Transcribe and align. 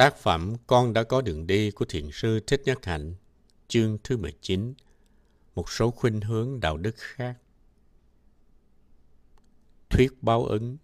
Tác 0.00 0.16
phẩm 0.16 0.54
Con 0.66 0.92
đã 0.92 1.02
có 1.02 1.20
đường 1.20 1.46
đi 1.46 1.70
của 1.70 1.84
Thiền 1.84 2.10
sư 2.12 2.40
Thích 2.46 2.62
Nhất 2.64 2.86
Hạnh, 2.86 3.14
chương 3.68 3.98
thứ 4.04 4.16
19, 4.16 4.74
một 5.54 5.70
số 5.70 5.90
khuynh 5.90 6.20
hướng 6.20 6.60
đạo 6.60 6.76
đức 6.76 6.94
khác. 6.96 7.36
Thuyết 9.90 10.22
báo 10.22 10.44
ứng 10.44 10.76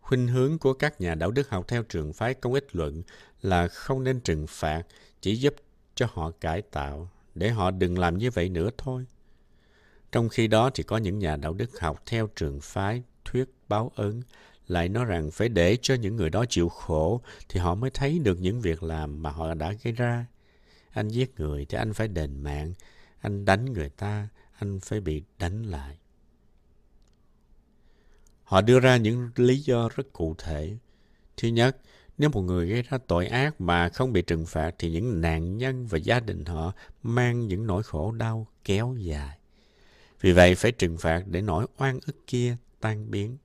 Khuynh 0.00 0.28
hướng 0.28 0.58
của 0.58 0.72
các 0.72 1.00
nhà 1.00 1.14
đạo 1.14 1.30
đức 1.30 1.48
học 1.50 1.64
theo 1.68 1.82
trường 1.82 2.12
phái 2.12 2.34
công 2.34 2.54
ích 2.54 2.76
luận 2.76 3.02
là 3.42 3.68
không 3.68 4.04
nên 4.04 4.20
trừng 4.20 4.46
phạt, 4.48 4.82
chỉ 5.20 5.36
giúp 5.36 5.54
cho 5.94 6.06
họ 6.12 6.30
cải 6.30 6.62
tạo, 6.62 7.10
để 7.34 7.50
họ 7.50 7.70
đừng 7.70 7.98
làm 7.98 8.18
như 8.18 8.30
vậy 8.30 8.48
nữa 8.48 8.70
thôi. 8.78 9.06
Trong 10.12 10.28
khi 10.28 10.46
đó 10.46 10.70
thì 10.74 10.82
có 10.82 10.96
những 10.96 11.18
nhà 11.18 11.36
đạo 11.36 11.52
đức 11.52 11.80
học 11.80 12.02
theo 12.06 12.28
trường 12.36 12.60
phái 12.60 13.02
thuyết 13.24 13.44
báo 13.68 13.92
ứng 13.96 14.22
lại 14.68 14.88
nói 14.88 15.04
rằng 15.04 15.30
phải 15.30 15.48
để 15.48 15.76
cho 15.82 15.94
những 15.94 16.16
người 16.16 16.30
đó 16.30 16.44
chịu 16.48 16.68
khổ 16.68 17.20
thì 17.48 17.60
họ 17.60 17.74
mới 17.74 17.90
thấy 17.90 18.18
được 18.18 18.40
những 18.40 18.60
việc 18.60 18.82
làm 18.82 19.22
mà 19.22 19.30
họ 19.30 19.54
đã 19.54 19.72
gây 19.82 19.92
ra. 19.92 20.26
Anh 20.90 21.08
giết 21.08 21.40
người 21.40 21.64
thì 21.64 21.78
anh 21.78 21.94
phải 21.94 22.08
đền 22.08 22.40
mạng, 22.42 22.72
anh 23.20 23.44
đánh 23.44 23.72
người 23.72 23.88
ta, 23.88 24.28
anh 24.58 24.80
phải 24.80 25.00
bị 25.00 25.22
đánh 25.38 25.62
lại. 25.62 25.98
Họ 28.44 28.60
đưa 28.60 28.80
ra 28.80 28.96
những 28.96 29.30
lý 29.36 29.58
do 29.58 29.88
rất 29.96 30.12
cụ 30.12 30.34
thể. 30.38 30.76
Thứ 31.36 31.48
nhất, 31.48 31.76
nếu 32.18 32.30
một 32.30 32.40
người 32.40 32.68
gây 32.68 32.82
ra 32.82 32.98
tội 33.06 33.26
ác 33.26 33.60
mà 33.60 33.88
không 33.88 34.12
bị 34.12 34.22
trừng 34.22 34.46
phạt 34.46 34.74
thì 34.78 34.90
những 34.90 35.20
nạn 35.20 35.58
nhân 35.58 35.86
và 35.86 35.98
gia 35.98 36.20
đình 36.20 36.44
họ 36.44 36.72
mang 37.02 37.46
những 37.46 37.66
nỗi 37.66 37.82
khổ 37.82 38.12
đau 38.12 38.46
kéo 38.64 38.94
dài. 38.98 39.38
Vì 40.20 40.32
vậy 40.32 40.54
phải 40.54 40.72
trừng 40.72 40.98
phạt 40.98 41.22
để 41.26 41.42
nỗi 41.42 41.66
oan 41.76 41.98
ức 42.06 42.26
kia 42.26 42.56
tan 42.80 43.10
biến. 43.10 43.36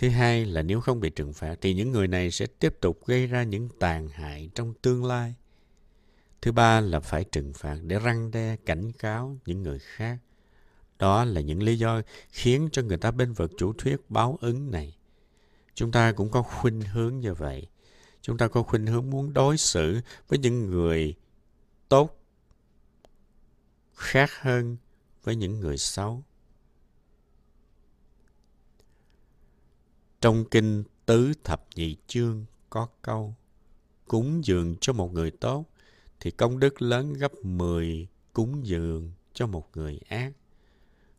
Thứ 0.00 0.08
hai 0.08 0.44
là 0.44 0.62
nếu 0.62 0.80
không 0.80 1.00
bị 1.00 1.10
trừng 1.10 1.32
phạt 1.32 1.54
thì 1.60 1.74
những 1.74 1.92
người 1.92 2.08
này 2.08 2.30
sẽ 2.30 2.46
tiếp 2.46 2.74
tục 2.80 3.06
gây 3.06 3.26
ra 3.26 3.42
những 3.42 3.68
tàn 3.78 4.08
hại 4.08 4.50
trong 4.54 4.74
tương 4.82 5.04
lai. 5.04 5.34
Thứ 6.42 6.52
ba 6.52 6.80
là 6.80 7.00
phải 7.00 7.24
trừng 7.24 7.52
phạt 7.52 7.78
để 7.82 7.98
răng 7.98 8.30
đe, 8.30 8.56
cảnh 8.66 8.92
cáo 8.92 9.38
những 9.46 9.62
người 9.62 9.78
khác. 9.78 10.18
Đó 10.98 11.24
là 11.24 11.40
những 11.40 11.62
lý 11.62 11.78
do 11.78 12.02
khiến 12.30 12.68
cho 12.72 12.82
người 12.82 12.96
ta 12.96 13.10
bên 13.10 13.32
vực 13.32 13.52
chủ 13.58 13.72
thuyết 13.72 14.10
báo 14.10 14.38
ứng 14.40 14.70
này. 14.70 14.96
Chúng 15.74 15.92
ta 15.92 16.12
cũng 16.12 16.30
có 16.30 16.42
khuynh 16.42 16.80
hướng 16.80 17.20
như 17.20 17.34
vậy. 17.34 17.66
Chúng 18.22 18.38
ta 18.38 18.48
có 18.48 18.62
khuynh 18.62 18.86
hướng 18.86 19.10
muốn 19.10 19.32
đối 19.32 19.58
xử 19.58 20.00
với 20.28 20.38
những 20.38 20.70
người 20.70 21.14
tốt, 21.88 22.20
khác 23.94 24.30
hơn 24.40 24.76
với 25.22 25.36
những 25.36 25.60
người 25.60 25.76
xấu. 25.76 26.24
Trong 30.20 30.44
kinh 30.44 30.84
Tứ 31.06 31.32
Thập 31.44 31.66
Nhị 31.74 31.96
Chương 32.06 32.44
có 32.70 32.88
câu, 33.02 33.34
Cúng 34.08 34.44
dường 34.44 34.76
cho 34.80 34.92
một 34.92 35.12
người 35.12 35.30
tốt, 35.30 35.64
thì 36.20 36.30
công 36.30 36.58
đức 36.58 36.82
lớn 36.82 37.12
gấp 37.12 37.32
10 37.42 38.08
cúng 38.32 38.66
dường 38.66 39.12
cho 39.32 39.46
một 39.46 39.68
người 39.76 40.00
ác. 40.08 40.32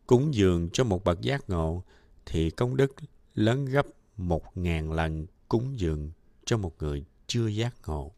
Cúng 0.08 0.34
dường 0.34 0.70
cho 0.70 0.84
một 0.84 1.04
bậc 1.04 1.22
giác 1.22 1.50
ngộ, 1.50 1.84
thì 2.26 2.50
công 2.50 2.78
đức 2.78 2.96
lớn 3.36 3.66
gấp 3.66 3.86
một 4.18 4.58
ngàn 4.58 4.92
lần 4.92 5.26
cúng 5.50 5.80
dường 5.80 6.12
cho 6.46 6.58
một 6.58 6.76
người 6.80 7.06
chưa 7.28 7.48
giác 7.48 7.76
ngộ. 7.88 8.12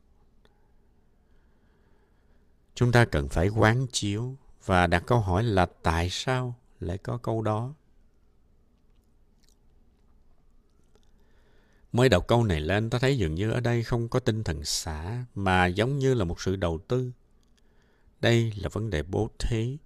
Chúng 2.76 2.92
ta 2.92 3.06
cần 3.06 3.30
phải 3.30 3.48
quán 3.48 3.88
chiếu 3.92 4.36
và 4.66 4.88
đặt 4.88 5.04
câu 5.08 5.20
hỏi 5.20 5.44
là 5.44 5.66
tại 5.66 6.10
sao 6.10 6.56
lại 6.80 6.98
có 6.98 7.18
câu 7.18 7.42
đó. 7.42 7.74
Mới 11.94 12.10
đọc 12.10 12.28
câu 12.28 12.44
này 12.44 12.62
lên, 12.62 12.90
ta 12.90 13.00
thấy 13.00 13.18
dường 13.18 13.36
như 13.36 13.52
ở 13.52 13.60
đây 13.60 13.84
không 13.84 14.10
có 14.10 14.20
tinh 14.20 14.44
thần 14.44 14.66
xả, 14.66 15.26
mà 15.36 15.66
giống 15.68 16.00
như 16.00 16.14
là 16.14 16.24
một 16.24 16.42
sự 16.42 16.56
đầu 16.56 16.80
tư. 16.88 17.12
Đây 18.22 18.54
là 18.56 18.70
vấn 18.70 18.90
đề 18.90 19.04
bố 19.04 19.30
thí. 19.40 19.78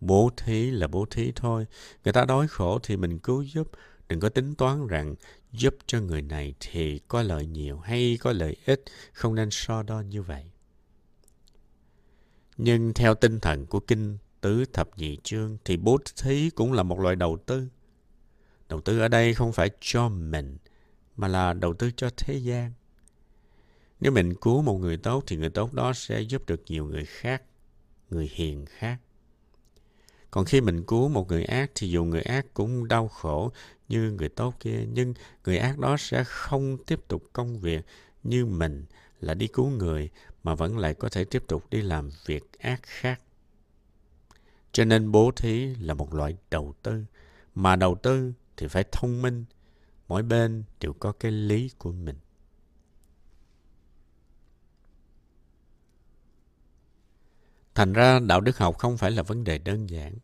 Bố 0.00 0.30
thí 0.36 0.70
là 0.70 0.86
bố 0.86 1.06
thí 1.10 1.32
thôi. 1.36 1.66
Người 2.04 2.12
ta 2.12 2.24
đói 2.24 2.48
khổ 2.48 2.78
thì 2.82 2.96
mình 2.96 3.18
cứu 3.18 3.42
giúp. 3.42 3.70
Đừng 4.08 4.20
có 4.20 4.28
tính 4.28 4.54
toán 4.54 4.86
rằng 4.86 5.14
giúp 5.52 5.76
cho 5.86 6.00
người 6.00 6.22
này 6.22 6.54
thì 6.60 6.98
có 6.98 7.22
lợi 7.22 7.46
nhiều 7.46 7.78
hay 7.78 8.18
có 8.20 8.32
lợi 8.32 8.56
ít. 8.66 8.84
Không 9.12 9.34
nên 9.34 9.50
so 9.50 9.82
đo 9.82 10.00
như 10.00 10.22
vậy. 10.22 10.44
Nhưng 12.56 12.94
theo 12.94 13.14
tinh 13.14 13.40
thần 13.40 13.66
của 13.66 13.80
Kinh 13.80 14.18
Tứ 14.40 14.64
Thập 14.72 14.98
Nhị 14.98 15.18
Chương 15.22 15.58
thì 15.64 15.76
bố 15.76 15.98
thí 16.16 16.50
cũng 16.50 16.72
là 16.72 16.82
một 16.82 17.00
loại 17.00 17.16
đầu 17.16 17.38
tư. 17.46 17.68
Đầu 18.68 18.80
tư 18.80 18.98
ở 18.98 19.08
đây 19.08 19.34
không 19.34 19.52
phải 19.52 19.70
cho 19.80 20.08
mình, 20.08 20.56
mà 21.16 21.28
là 21.28 21.52
đầu 21.52 21.74
tư 21.74 21.90
cho 21.96 22.10
thế 22.16 22.36
gian. 22.36 22.72
Nếu 24.00 24.12
mình 24.12 24.34
cứu 24.34 24.62
một 24.62 24.78
người 24.78 24.96
tốt 24.96 25.24
thì 25.26 25.36
người 25.36 25.50
tốt 25.50 25.74
đó 25.74 25.92
sẽ 25.92 26.20
giúp 26.20 26.46
được 26.46 26.62
nhiều 26.66 26.86
người 26.86 27.04
khác, 27.04 27.42
người 28.10 28.30
hiền 28.32 28.66
khác. 28.66 28.98
Còn 30.30 30.44
khi 30.44 30.60
mình 30.60 30.82
cứu 30.82 31.08
một 31.08 31.28
người 31.28 31.44
ác 31.44 31.70
thì 31.74 31.88
dù 31.88 32.04
người 32.04 32.22
ác 32.22 32.46
cũng 32.54 32.88
đau 32.88 33.08
khổ 33.08 33.52
như 33.88 34.10
người 34.10 34.28
tốt 34.28 34.54
kia, 34.60 34.86
nhưng 34.92 35.14
người 35.44 35.58
ác 35.58 35.78
đó 35.78 35.96
sẽ 35.96 36.24
không 36.24 36.76
tiếp 36.86 37.08
tục 37.08 37.22
công 37.32 37.58
việc 37.58 37.84
như 38.22 38.46
mình 38.46 38.84
là 39.20 39.34
đi 39.34 39.46
cứu 39.46 39.70
người 39.70 40.10
mà 40.42 40.54
vẫn 40.54 40.78
lại 40.78 40.94
có 40.94 41.08
thể 41.08 41.24
tiếp 41.24 41.42
tục 41.48 41.64
đi 41.70 41.82
làm 41.82 42.10
việc 42.26 42.58
ác 42.58 42.80
khác. 42.82 43.20
Cho 44.72 44.84
nên 44.84 45.12
bố 45.12 45.30
thí 45.36 45.74
là 45.74 45.94
một 45.94 46.14
loại 46.14 46.36
đầu 46.50 46.74
tư, 46.82 47.04
mà 47.54 47.76
đầu 47.76 47.94
tư 47.94 48.32
thì 48.56 48.68
phải 48.68 48.84
thông 48.92 49.22
minh, 49.22 49.44
mỗi 50.12 50.22
bên 50.22 50.64
đều 50.80 50.92
có 50.92 51.12
cái 51.12 51.32
lý 51.32 51.70
của 51.78 51.92
mình. 51.92 52.16
Thành 57.74 57.92
ra 57.92 58.18
đạo 58.18 58.40
đức 58.40 58.58
học 58.58 58.78
không 58.78 58.96
phải 58.96 59.10
là 59.10 59.22
vấn 59.22 59.44
đề 59.44 59.58
đơn 59.58 59.90
giản. 59.90 60.14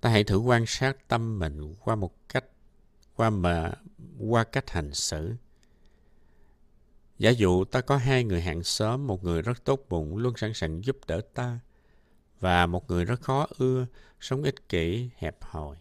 Ta 0.00 0.10
hãy 0.10 0.24
thử 0.24 0.38
quan 0.38 0.66
sát 0.66 1.08
tâm 1.08 1.38
mình 1.38 1.74
qua 1.80 1.94
một 1.94 2.28
cách, 2.28 2.44
qua 3.16 3.30
mà, 3.30 3.72
qua 4.18 4.44
cách 4.44 4.70
hành 4.70 4.94
xử. 4.94 5.34
Giả 7.18 7.30
dụ 7.30 7.64
ta 7.64 7.80
có 7.80 7.96
hai 7.96 8.24
người 8.24 8.42
hàng 8.42 8.62
xóm, 8.62 9.06
một 9.06 9.24
người 9.24 9.42
rất 9.42 9.64
tốt 9.64 9.86
bụng 9.88 10.16
luôn 10.16 10.36
sẵn 10.36 10.54
sàng 10.54 10.84
giúp 10.84 10.96
đỡ 11.06 11.20
ta 11.34 11.58
và 12.40 12.66
một 12.66 12.90
người 12.90 13.04
rất 13.04 13.20
khó 13.20 13.46
ưa, 13.58 13.86
sống 14.20 14.42
ích 14.42 14.68
kỷ, 14.68 15.10
hẹp 15.16 15.36
hòi 15.40 15.76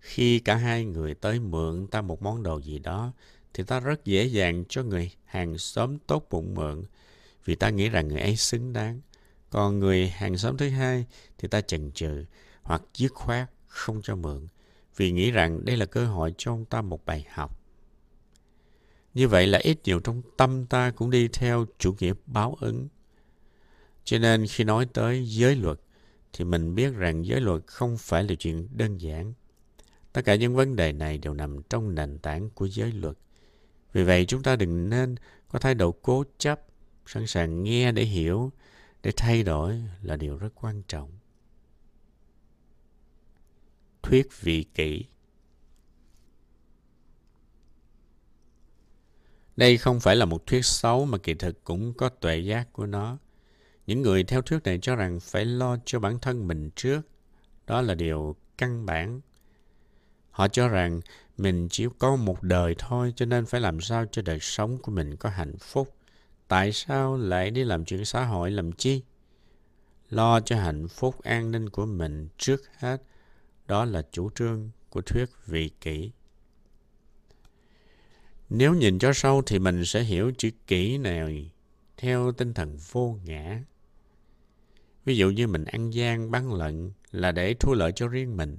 khi 0.00 0.38
cả 0.38 0.54
hai 0.54 0.84
người 0.84 1.14
tới 1.14 1.40
mượn 1.40 1.86
ta 1.86 2.02
một 2.02 2.22
món 2.22 2.42
đồ 2.42 2.58
gì 2.58 2.78
đó, 2.78 3.12
thì 3.54 3.64
ta 3.64 3.80
rất 3.80 4.04
dễ 4.04 4.24
dàng 4.24 4.64
cho 4.68 4.82
người 4.82 5.10
hàng 5.24 5.58
xóm 5.58 5.98
tốt 5.98 6.26
bụng 6.30 6.54
mượn, 6.54 6.84
vì 7.44 7.54
ta 7.54 7.70
nghĩ 7.70 7.88
rằng 7.88 8.08
người 8.08 8.20
ấy 8.20 8.36
xứng 8.36 8.72
đáng. 8.72 9.00
Còn 9.50 9.78
người 9.78 10.08
hàng 10.08 10.38
xóm 10.38 10.56
thứ 10.56 10.68
hai 10.68 11.06
thì 11.38 11.48
ta 11.48 11.60
chần 11.60 11.92
chừ 11.92 12.24
hoặc 12.62 12.82
dứt 12.94 13.12
khoát 13.14 13.50
không 13.66 14.00
cho 14.02 14.16
mượn, 14.16 14.46
vì 14.96 15.12
nghĩ 15.12 15.30
rằng 15.30 15.64
đây 15.64 15.76
là 15.76 15.86
cơ 15.86 16.06
hội 16.06 16.34
cho 16.38 16.52
ông 16.52 16.64
ta 16.64 16.82
một 16.82 17.04
bài 17.04 17.26
học. 17.30 17.60
Như 19.14 19.28
vậy 19.28 19.46
là 19.46 19.58
ít 19.58 19.78
nhiều 19.84 20.00
trong 20.00 20.22
tâm 20.36 20.66
ta 20.66 20.90
cũng 20.90 21.10
đi 21.10 21.28
theo 21.28 21.66
chủ 21.78 21.94
nghĩa 22.00 22.12
báo 22.26 22.56
ứng. 22.60 22.88
Cho 24.04 24.18
nên 24.18 24.46
khi 24.46 24.64
nói 24.64 24.86
tới 24.92 25.26
giới 25.26 25.56
luật, 25.56 25.80
thì 26.32 26.44
mình 26.44 26.74
biết 26.74 26.94
rằng 26.94 27.26
giới 27.26 27.40
luật 27.40 27.62
không 27.66 27.96
phải 27.98 28.24
là 28.24 28.34
chuyện 28.34 28.68
đơn 28.72 28.98
giản. 28.98 29.34
Tất 30.18 30.24
cả 30.24 30.34
những 30.34 30.54
vấn 30.54 30.76
đề 30.76 30.92
này 30.92 31.18
đều 31.18 31.34
nằm 31.34 31.62
trong 31.62 31.94
nền 31.94 32.18
tảng 32.18 32.50
của 32.50 32.68
giới 32.68 32.92
luật. 32.92 33.16
Vì 33.92 34.04
vậy 34.04 34.24
chúng 34.26 34.42
ta 34.42 34.56
đừng 34.56 34.88
nên 34.88 35.14
có 35.48 35.58
thái 35.58 35.74
độ 35.74 35.92
cố 35.92 36.24
chấp, 36.38 36.60
sẵn 37.06 37.26
sàng 37.26 37.62
nghe 37.62 37.92
để 37.92 38.02
hiểu, 38.02 38.52
để 39.02 39.12
thay 39.16 39.42
đổi 39.42 39.82
là 40.02 40.16
điều 40.16 40.36
rất 40.36 40.48
quan 40.54 40.82
trọng. 40.88 41.10
Thuyết 44.02 44.40
vị 44.40 44.64
kỷ 44.74 45.04
Đây 49.56 49.76
không 49.76 50.00
phải 50.00 50.16
là 50.16 50.24
một 50.24 50.46
thuyết 50.46 50.64
xấu 50.64 51.04
mà 51.04 51.18
kỳ 51.18 51.34
thực 51.34 51.64
cũng 51.64 51.94
có 51.94 52.08
tuệ 52.08 52.38
giác 52.38 52.72
của 52.72 52.86
nó. 52.86 53.18
Những 53.86 54.02
người 54.02 54.24
theo 54.24 54.42
thuyết 54.42 54.58
này 54.64 54.78
cho 54.82 54.96
rằng 54.96 55.20
phải 55.20 55.44
lo 55.44 55.78
cho 55.84 56.00
bản 56.00 56.18
thân 56.18 56.48
mình 56.48 56.70
trước. 56.76 57.00
Đó 57.66 57.80
là 57.80 57.94
điều 57.94 58.36
căn 58.56 58.86
bản 58.86 59.20
Họ 60.38 60.48
cho 60.48 60.68
rằng 60.68 61.00
mình 61.38 61.68
chỉ 61.70 61.86
có 61.98 62.16
một 62.16 62.42
đời 62.42 62.74
thôi, 62.78 63.12
cho 63.16 63.26
nên 63.26 63.46
phải 63.46 63.60
làm 63.60 63.80
sao 63.80 64.06
cho 64.12 64.22
đời 64.22 64.38
sống 64.40 64.78
của 64.78 64.92
mình 64.92 65.16
có 65.16 65.28
hạnh 65.28 65.56
phúc. 65.58 65.94
Tại 66.48 66.72
sao 66.72 67.16
lại 67.16 67.50
đi 67.50 67.64
làm 67.64 67.84
chuyện 67.84 68.04
xã 68.04 68.24
hội 68.24 68.50
làm 68.50 68.72
chi? 68.72 69.02
Lo 70.10 70.40
cho 70.40 70.56
hạnh 70.56 70.88
phúc 70.88 71.22
an 71.22 71.50
ninh 71.50 71.68
của 71.68 71.86
mình 71.86 72.28
trước 72.36 72.62
hết. 72.76 73.02
Đó 73.66 73.84
là 73.84 74.02
chủ 74.12 74.30
trương 74.30 74.70
của 74.90 75.00
thuyết 75.00 75.28
vị 75.46 75.70
kỷ. 75.80 76.10
Nếu 78.50 78.74
nhìn 78.74 78.98
cho 78.98 79.12
sâu 79.12 79.42
thì 79.46 79.58
mình 79.58 79.84
sẽ 79.84 80.02
hiểu 80.02 80.32
chữ 80.38 80.50
kỷ 80.66 80.98
này 80.98 81.50
theo 81.96 82.32
tinh 82.32 82.54
thần 82.54 82.76
vô 82.92 83.18
ngã. 83.24 83.62
Ví 85.04 85.16
dụ 85.16 85.30
như 85.30 85.46
mình 85.46 85.64
ăn 85.64 85.90
gian 85.90 86.30
bán 86.30 86.54
lận 86.54 86.92
là 87.12 87.32
để 87.32 87.54
thu 87.54 87.74
lợi 87.74 87.92
cho 87.92 88.08
riêng 88.08 88.36
mình 88.36 88.58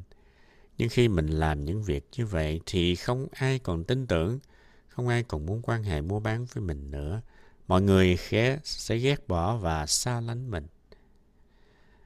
nhưng 0.80 0.90
khi 0.90 1.08
mình 1.08 1.28
làm 1.28 1.66
những 1.66 1.84
việc 1.84 2.08
như 2.18 2.26
vậy 2.26 2.62
thì 2.66 2.96
không 2.96 3.28
ai 3.32 3.60
còn 3.60 3.84
tin 3.84 4.08
tưởng, 4.08 4.40
không 4.88 5.08
ai 5.08 5.24
còn 5.24 5.46
muốn 5.46 5.62
quan 5.62 5.84
hệ 5.84 6.02
mua 6.02 6.20
bán 6.20 6.46
với 6.46 6.64
mình 6.64 6.92
nữa. 6.92 7.22
Mọi 7.68 7.82
người 7.82 8.18
khé 8.18 8.60
sẽ 8.64 8.98
ghét 8.98 9.28
bỏ 9.28 9.58
và 9.58 9.86
xa 9.86 10.22
lánh 10.22 10.52
mình. 10.52 10.68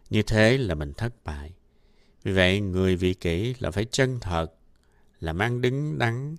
Như 0.10 0.24
thế 0.24 0.58
là 0.58 0.76
mình 0.76 0.94
thất 0.94 1.14
bại. 1.24 1.54
Vì 2.24 2.32
vậy, 2.32 2.60
người 2.60 2.96
vị 2.96 3.14
kỷ 3.14 3.56
là 3.60 3.72
phải 3.72 3.86
chân 3.92 4.20
thật, 4.22 4.48
là 5.20 5.34
mang 5.34 5.62
đứng 5.62 5.98
đắn 5.98 6.36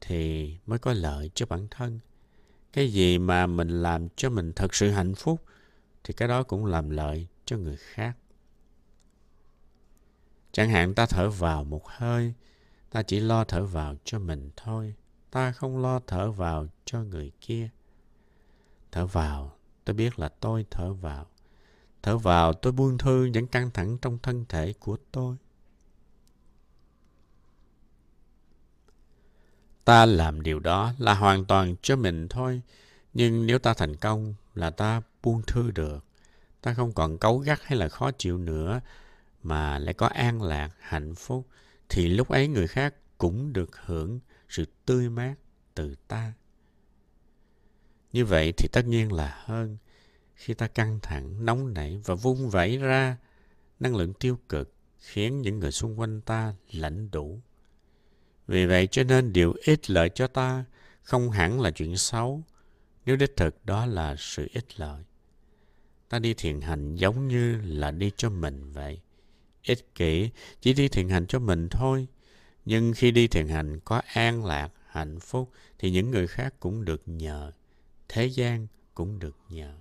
thì 0.00 0.54
mới 0.66 0.78
có 0.78 0.92
lợi 0.92 1.30
cho 1.34 1.46
bản 1.46 1.68
thân. 1.70 2.00
Cái 2.72 2.92
gì 2.92 3.18
mà 3.18 3.46
mình 3.46 3.82
làm 3.82 4.08
cho 4.16 4.30
mình 4.30 4.52
thật 4.52 4.74
sự 4.74 4.90
hạnh 4.90 5.14
phúc 5.14 5.44
thì 6.04 6.14
cái 6.14 6.28
đó 6.28 6.42
cũng 6.42 6.66
làm 6.66 6.90
lợi 6.90 7.26
cho 7.44 7.56
người 7.56 7.76
khác. 7.76 8.16
Chẳng 10.58 10.70
hạn 10.70 10.94
ta 10.94 11.06
thở 11.06 11.30
vào 11.30 11.64
một 11.64 11.82
hơi, 11.86 12.34
ta 12.90 13.02
chỉ 13.02 13.20
lo 13.20 13.44
thở 13.44 13.64
vào 13.64 13.94
cho 14.04 14.18
mình 14.18 14.50
thôi. 14.56 14.94
Ta 15.30 15.52
không 15.52 15.82
lo 15.82 16.00
thở 16.06 16.30
vào 16.30 16.66
cho 16.84 17.02
người 17.02 17.32
kia. 17.40 17.68
Thở 18.92 19.06
vào, 19.06 19.56
tôi 19.84 19.94
biết 19.94 20.18
là 20.18 20.28
tôi 20.28 20.66
thở 20.70 20.92
vào. 20.92 21.26
Thở 22.02 22.18
vào, 22.18 22.52
tôi 22.52 22.72
buông 22.72 22.98
thư 22.98 23.24
những 23.24 23.46
căng 23.46 23.70
thẳng 23.70 23.98
trong 24.02 24.18
thân 24.22 24.44
thể 24.48 24.74
của 24.80 24.96
tôi. 25.12 25.36
Ta 29.84 30.06
làm 30.06 30.42
điều 30.42 30.60
đó 30.60 30.92
là 30.98 31.14
hoàn 31.14 31.44
toàn 31.44 31.74
cho 31.82 31.96
mình 31.96 32.28
thôi. 32.28 32.62
Nhưng 33.14 33.46
nếu 33.46 33.58
ta 33.58 33.74
thành 33.74 33.96
công 33.96 34.34
là 34.54 34.70
ta 34.70 35.02
buông 35.22 35.42
thư 35.46 35.70
được. 35.70 36.04
Ta 36.60 36.74
không 36.74 36.92
còn 36.92 37.18
cấu 37.18 37.38
gắt 37.38 37.58
hay 37.62 37.78
là 37.78 37.88
khó 37.88 38.10
chịu 38.10 38.38
nữa 38.38 38.80
mà 39.48 39.78
lại 39.78 39.94
có 39.94 40.06
an 40.06 40.42
lạc, 40.42 40.70
hạnh 40.80 41.14
phúc 41.14 41.48
thì 41.88 42.08
lúc 42.08 42.28
ấy 42.28 42.48
người 42.48 42.66
khác 42.66 42.94
cũng 43.18 43.52
được 43.52 43.76
hưởng 43.76 44.20
sự 44.48 44.64
tươi 44.86 45.10
mát 45.10 45.34
từ 45.74 45.94
ta. 46.08 46.32
Như 48.12 48.24
vậy 48.24 48.52
thì 48.56 48.68
tất 48.72 48.86
nhiên 48.86 49.12
là 49.12 49.42
hơn 49.44 49.76
khi 50.34 50.54
ta 50.54 50.66
căng 50.66 50.98
thẳng, 51.02 51.44
nóng 51.44 51.74
nảy 51.74 52.00
và 52.04 52.14
vung 52.14 52.50
vẩy 52.50 52.76
ra 52.76 53.16
năng 53.80 53.96
lượng 53.96 54.12
tiêu 54.12 54.38
cực 54.48 54.74
khiến 54.98 55.42
những 55.42 55.58
người 55.58 55.72
xung 55.72 56.00
quanh 56.00 56.20
ta 56.20 56.54
lãnh 56.70 57.10
đủ. 57.10 57.40
Vì 58.46 58.66
vậy 58.66 58.86
cho 58.86 59.04
nên 59.04 59.32
điều 59.32 59.54
ích 59.64 59.90
lợi 59.90 60.08
cho 60.14 60.26
ta 60.26 60.64
không 61.02 61.30
hẳn 61.30 61.60
là 61.60 61.70
chuyện 61.70 61.96
xấu, 61.96 62.42
nếu 63.06 63.16
đích 63.16 63.36
thực 63.36 63.66
đó 63.66 63.86
là 63.86 64.14
sự 64.18 64.48
ích 64.52 64.80
lợi. 64.80 65.02
Ta 66.08 66.18
đi 66.18 66.34
thiền 66.34 66.60
hành 66.60 66.94
giống 66.94 67.28
như 67.28 67.60
là 67.60 67.90
đi 67.90 68.10
cho 68.16 68.30
mình 68.30 68.72
vậy. 68.72 69.00
Ích 69.68 69.94
kỷ 69.94 70.30
chỉ 70.60 70.72
đi 70.72 70.88
thiền 70.88 71.08
hành 71.08 71.26
cho 71.26 71.38
mình 71.38 71.68
thôi. 71.68 72.06
Nhưng 72.64 72.92
khi 72.96 73.10
đi 73.10 73.28
thiền 73.28 73.48
hành 73.48 73.80
có 73.80 74.02
an 74.06 74.44
lạc, 74.44 74.68
hạnh 74.86 75.20
phúc 75.20 75.50
thì 75.78 75.90
những 75.90 76.10
người 76.10 76.26
khác 76.26 76.54
cũng 76.60 76.84
được 76.84 77.02
nhờ. 77.06 77.52
Thế 78.08 78.26
gian 78.26 78.66
cũng 78.94 79.18
được 79.18 79.36
nhờ. 79.48 79.74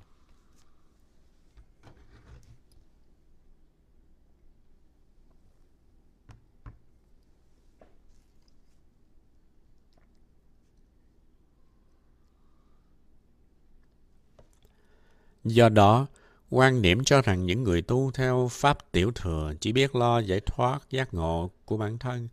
Do 15.43 15.69
đó, 15.69 16.07
quan 16.49 16.81
niệm 16.81 17.03
cho 17.03 17.21
rằng 17.21 17.45
những 17.45 17.63
người 17.63 17.81
tu 17.81 18.11
theo 18.11 18.47
pháp 18.51 18.91
tiểu 18.91 19.11
thừa 19.15 19.53
chỉ 19.59 19.71
biết 19.71 19.95
lo 19.95 20.19
giải 20.19 20.39
thoát 20.39 20.79
giác 20.89 21.13
ngộ 21.13 21.51
của 21.65 21.77
bản 21.77 21.97
thân 21.97 22.27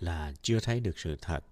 là 0.00 0.32
chưa 0.42 0.60
thấy 0.60 0.80
được 0.80 0.98
sự 0.98 1.16
thật. 1.20 1.44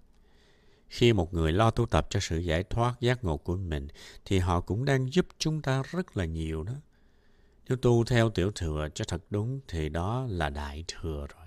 Khi 0.88 1.12
một 1.12 1.35
người 1.35 1.53
lo 1.53 1.70
tu 1.70 1.87
tập 1.87 2.06
cho 2.11 2.20
sự 2.20 2.38
giải 2.38 2.62
thoát 2.62 3.00
giác 3.00 3.25
ngộ 3.25 3.37
của 3.37 3.56
mình 3.56 3.88
thì 4.25 4.38
họ 4.38 4.61
cũng 4.61 4.85
đang 4.85 5.12
giúp 5.12 5.26
chúng 5.38 5.62
ta 5.62 5.82
rất 5.91 6.17
là 6.17 6.25
nhiều 6.25 6.62
đó. 6.62 6.73
Nếu 7.69 7.76
tu 7.76 8.05
theo 8.05 8.31
tiểu 8.31 8.50
thừa 8.50 8.88
cho 8.94 9.05
thật 9.05 9.23
đúng 9.31 9.61
thì 9.69 9.88
đó 9.88 10.26
là 10.29 10.50
đại 10.50 10.85
thừa 10.88 11.26
rồi. 11.37 11.47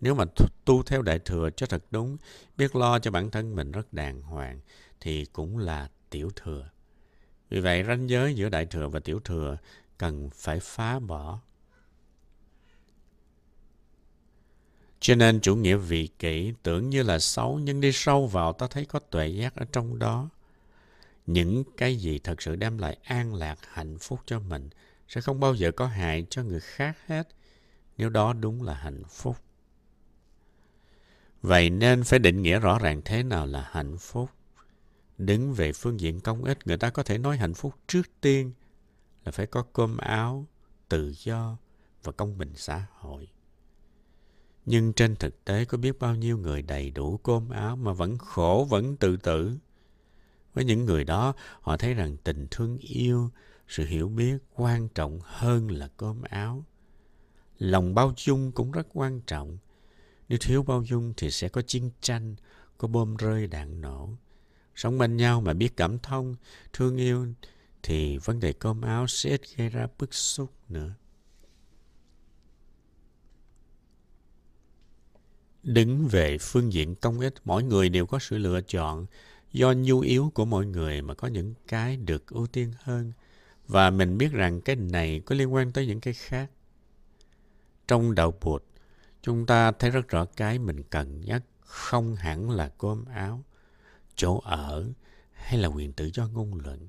Nếu 0.00 0.14
mà 0.14 0.24
tu 0.64 0.82
theo 0.82 1.02
đại 1.02 1.18
thừa 1.18 1.50
cho 1.56 1.66
thật 1.66 1.84
đúng, 1.90 2.16
biết 2.56 2.76
lo 2.76 2.98
cho 2.98 3.10
bản 3.10 3.30
thân 3.30 3.56
mình 3.56 3.72
rất 3.72 3.92
đàng 3.92 4.22
hoàng 4.22 4.60
thì 5.00 5.24
cũng 5.24 5.58
là 5.58 5.90
tiểu 6.10 6.30
thừa. 6.36 6.68
Vì 7.48 7.60
vậy, 7.60 7.84
ranh 7.86 8.10
giới 8.10 8.34
giữa 8.34 8.48
đại 8.48 8.66
thừa 8.66 8.88
và 8.88 9.00
tiểu 9.00 9.20
thừa 9.20 9.56
cần 9.98 10.30
phải 10.34 10.60
phá 10.60 10.98
bỏ. 10.98 11.40
Cho 15.00 15.14
nên 15.14 15.40
chủ 15.40 15.56
nghĩa 15.56 15.76
vị 15.76 16.08
kỷ 16.18 16.52
tưởng 16.62 16.90
như 16.90 17.02
là 17.02 17.18
xấu 17.18 17.58
nhưng 17.58 17.80
đi 17.80 17.92
sâu 17.92 18.26
vào 18.26 18.52
ta 18.52 18.66
thấy 18.66 18.84
có 18.84 18.98
tuệ 18.98 19.28
giác 19.28 19.56
ở 19.56 19.66
trong 19.72 19.98
đó. 19.98 20.28
Những 21.26 21.64
cái 21.76 21.96
gì 21.96 22.18
thật 22.18 22.42
sự 22.42 22.56
đem 22.56 22.78
lại 22.78 22.96
an 23.04 23.34
lạc, 23.34 23.58
hạnh 23.62 23.98
phúc 23.98 24.20
cho 24.26 24.40
mình 24.40 24.68
sẽ 25.08 25.20
không 25.20 25.40
bao 25.40 25.54
giờ 25.54 25.70
có 25.70 25.86
hại 25.86 26.26
cho 26.30 26.42
người 26.42 26.60
khác 26.60 26.98
hết 27.06 27.28
nếu 27.98 28.10
đó 28.10 28.32
đúng 28.32 28.62
là 28.62 28.74
hạnh 28.74 29.02
phúc. 29.08 29.36
Vậy 31.42 31.70
nên 31.70 32.04
phải 32.04 32.18
định 32.18 32.42
nghĩa 32.42 32.58
rõ 32.58 32.78
ràng 32.78 33.02
thế 33.04 33.22
nào 33.22 33.46
là 33.46 33.68
hạnh 33.70 33.98
phúc. 33.98 34.30
Đứng 35.18 35.52
về 35.52 35.72
phương 35.72 36.00
diện 36.00 36.20
công 36.20 36.44
ích, 36.44 36.58
người 36.66 36.76
ta 36.76 36.90
có 36.90 37.02
thể 37.02 37.18
nói 37.18 37.36
hạnh 37.36 37.54
phúc 37.54 37.74
trước 37.86 38.02
tiên 38.20 38.52
là 39.24 39.32
phải 39.32 39.46
có 39.46 39.62
cơm 39.62 39.96
áo, 39.96 40.46
tự 40.88 41.14
do 41.18 41.56
và 42.02 42.12
công 42.12 42.38
bình 42.38 42.52
xã 42.56 42.86
hội. 42.92 43.28
Nhưng 44.66 44.92
trên 44.92 45.16
thực 45.16 45.44
tế 45.44 45.64
có 45.64 45.78
biết 45.78 45.98
bao 45.98 46.14
nhiêu 46.14 46.38
người 46.38 46.62
đầy 46.62 46.90
đủ 46.90 47.16
cơm 47.16 47.50
áo 47.50 47.76
mà 47.76 47.92
vẫn 47.92 48.18
khổ, 48.18 48.66
vẫn 48.70 48.96
tự 48.96 49.16
tử. 49.16 49.56
Với 50.54 50.64
những 50.64 50.84
người 50.84 51.04
đó, 51.04 51.34
họ 51.60 51.76
thấy 51.76 51.94
rằng 51.94 52.16
tình 52.24 52.46
thương 52.50 52.78
yêu, 52.78 53.30
sự 53.68 53.84
hiểu 53.84 54.08
biết 54.08 54.38
quan 54.54 54.88
trọng 54.88 55.20
hơn 55.22 55.70
là 55.70 55.88
cơm 55.96 56.22
áo. 56.22 56.64
Lòng 57.58 57.94
bao 57.94 58.12
dung 58.16 58.52
cũng 58.52 58.70
rất 58.72 58.86
quan 58.92 59.20
trọng. 59.20 59.58
Nếu 60.28 60.38
thiếu 60.40 60.62
bao 60.62 60.82
dung 60.82 61.14
thì 61.16 61.30
sẽ 61.30 61.48
có 61.48 61.62
chiến 61.62 61.90
tranh, 62.00 62.36
có 62.78 62.88
bom 62.88 63.16
rơi 63.16 63.46
đạn 63.46 63.80
nổ. 63.80 64.10
Sống 64.76 64.98
bên 64.98 65.16
nhau 65.16 65.40
mà 65.40 65.52
biết 65.52 65.76
cảm 65.76 65.98
thông, 65.98 66.36
thương 66.72 66.96
yêu 66.96 67.26
thì 67.82 68.18
vấn 68.18 68.40
đề 68.40 68.52
cơm 68.52 68.80
áo 68.80 69.06
sẽ 69.06 69.30
ít 69.30 69.40
gây 69.56 69.68
ra 69.68 69.86
bức 69.98 70.14
xúc 70.14 70.52
nữa. 70.68 70.90
Đứng 75.62 76.08
về 76.08 76.38
phương 76.40 76.72
diện 76.72 76.94
công 76.94 77.20
ích, 77.20 77.34
mỗi 77.44 77.62
người 77.62 77.88
đều 77.88 78.06
có 78.06 78.18
sự 78.18 78.38
lựa 78.38 78.60
chọn 78.60 79.06
do 79.52 79.72
nhu 79.72 80.00
yếu 80.00 80.32
của 80.34 80.44
mỗi 80.44 80.66
người 80.66 81.02
mà 81.02 81.14
có 81.14 81.28
những 81.28 81.54
cái 81.68 81.96
được 81.96 82.26
ưu 82.26 82.46
tiên 82.46 82.72
hơn. 82.78 83.12
Và 83.68 83.90
mình 83.90 84.18
biết 84.18 84.32
rằng 84.32 84.60
cái 84.60 84.76
này 84.76 85.20
có 85.26 85.34
liên 85.34 85.54
quan 85.54 85.72
tới 85.72 85.86
những 85.86 86.00
cái 86.00 86.14
khác. 86.14 86.50
Trong 87.88 88.14
đạo 88.14 88.34
Phật, 88.40 88.62
chúng 89.22 89.46
ta 89.46 89.72
thấy 89.72 89.90
rất 89.90 90.08
rõ 90.08 90.24
cái 90.24 90.58
mình 90.58 90.82
cần 90.82 91.20
nhất 91.20 91.44
không 91.60 92.16
hẳn 92.16 92.50
là 92.50 92.68
cơm 92.68 93.04
áo, 93.04 93.44
chỗ 94.16 94.40
ở 94.44 94.88
hay 95.32 95.58
là 95.58 95.68
quyền 95.68 95.92
tự 95.92 96.10
do 96.14 96.28
ngôn 96.28 96.60
luận. 96.64 96.88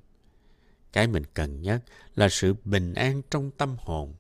Cái 0.94 1.08
mình 1.08 1.24
cần 1.34 1.62
nhất 1.62 1.84
là 2.16 2.30
sự 2.30 2.56
bình 2.66 2.94
an 2.94 3.22
trong 3.32 3.52
tâm 3.52 3.76
hồn, 3.80 4.14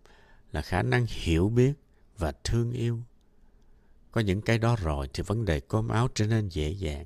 là 0.51 0.61
khả 0.61 0.81
năng 0.81 1.05
hiểu 1.09 1.49
biết 1.49 1.73
và 2.17 2.33
thương 2.43 2.71
yêu. 2.71 2.99
Có 4.11 4.21
những 4.21 4.41
cái 4.41 4.57
đó 4.57 4.75
rồi 4.81 5.09
thì 5.13 5.23
vấn 5.23 5.45
đề 5.45 5.59
cơm 5.59 5.87
áo 5.87 6.07
trở 6.15 6.27
nên 6.27 6.49
dễ 6.49 6.69
dàng. 6.69 7.05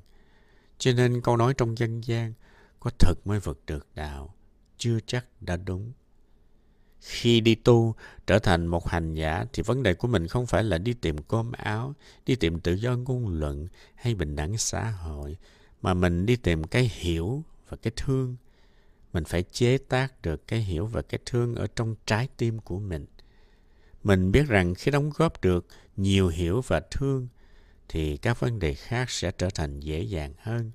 Cho 0.77 0.91
nên 0.93 1.21
câu 1.21 1.37
nói 1.37 1.53
trong 1.57 1.77
dân 1.77 2.01
gian, 2.01 2.33
có 2.79 2.91
thật 2.99 3.15
mới 3.25 3.39
vượt 3.39 3.65
được 3.65 3.87
đạo, 3.95 4.35
chưa 4.77 4.99
chắc 5.05 5.25
đã 5.41 5.57
đúng. 5.57 5.91
Khi 6.99 7.41
đi 7.41 7.55
tu, 7.55 7.95
trở 8.27 8.39
thành 8.39 8.67
một 8.67 8.87
hành 8.87 9.13
giả 9.13 9.45
thì 9.53 9.63
vấn 9.63 9.83
đề 9.83 9.93
của 9.93 10.07
mình 10.07 10.27
không 10.27 10.45
phải 10.45 10.63
là 10.63 10.77
đi 10.77 10.93
tìm 10.93 11.17
cơm 11.17 11.51
áo, 11.51 11.93
đi 12.25 12.35
tìm 12.35 12.59
tự 12.59 12.73
do 12.73 12.95
ngôn 12.95 13.39
luận 13.39 13.67
hay 13.95 14.15
bình 14.15 14.35
đẳng 14.35 14.57
xã 14.57 14.91
hội, 14.91 15.37
mà 15.81 15.93
mình 15.93 16.25
đi 16.25 16.35
tìm 16.35 16.63
cái 16.63 16.91
hiểu 16.93 17.43
và 17.69 17.77
cái 17.81 17.93
thương. 17.95 18.35
Mình 19.13 19.23
phải 19.23 19.43
chế 19.43 19.77
tác 19.77 20.21
được 20.21 20.47
cái 20.47 20.61
hiểu 20.61 20.85
và 20.85 21.01
cái 21.01 21.19
thương 21.25 21.55
ở 21.55 21.67
trong 21.67 21.95
trái 22.05 22.29
tim 22.37 22.59
của 22.59 22.79
mình. 22.79 23.05
Mình 24.03 24.31
biết 24.31 24.47
rằng 24.47 24.75
khi 24.75 24.91
đóng 24.91 25.11
góp 25.15 25.41
được 25.41 25.65
nhiều 25.97 26.27
hiểu 26.27 26.61
và 26.67 26.81
thương, 26.91 27.27
thì 27.89 28.17
các 28.17 28.39
vấn 28.39 28.59
đề 28.59 28.73
khác 28.73 29.09
sẽ 29.09 29.31
trở 29.31 29.49
thành 29.55 29.79
dễ 29.79 30.01
dàng 30.01 30.33
hơn. 30.37 30.71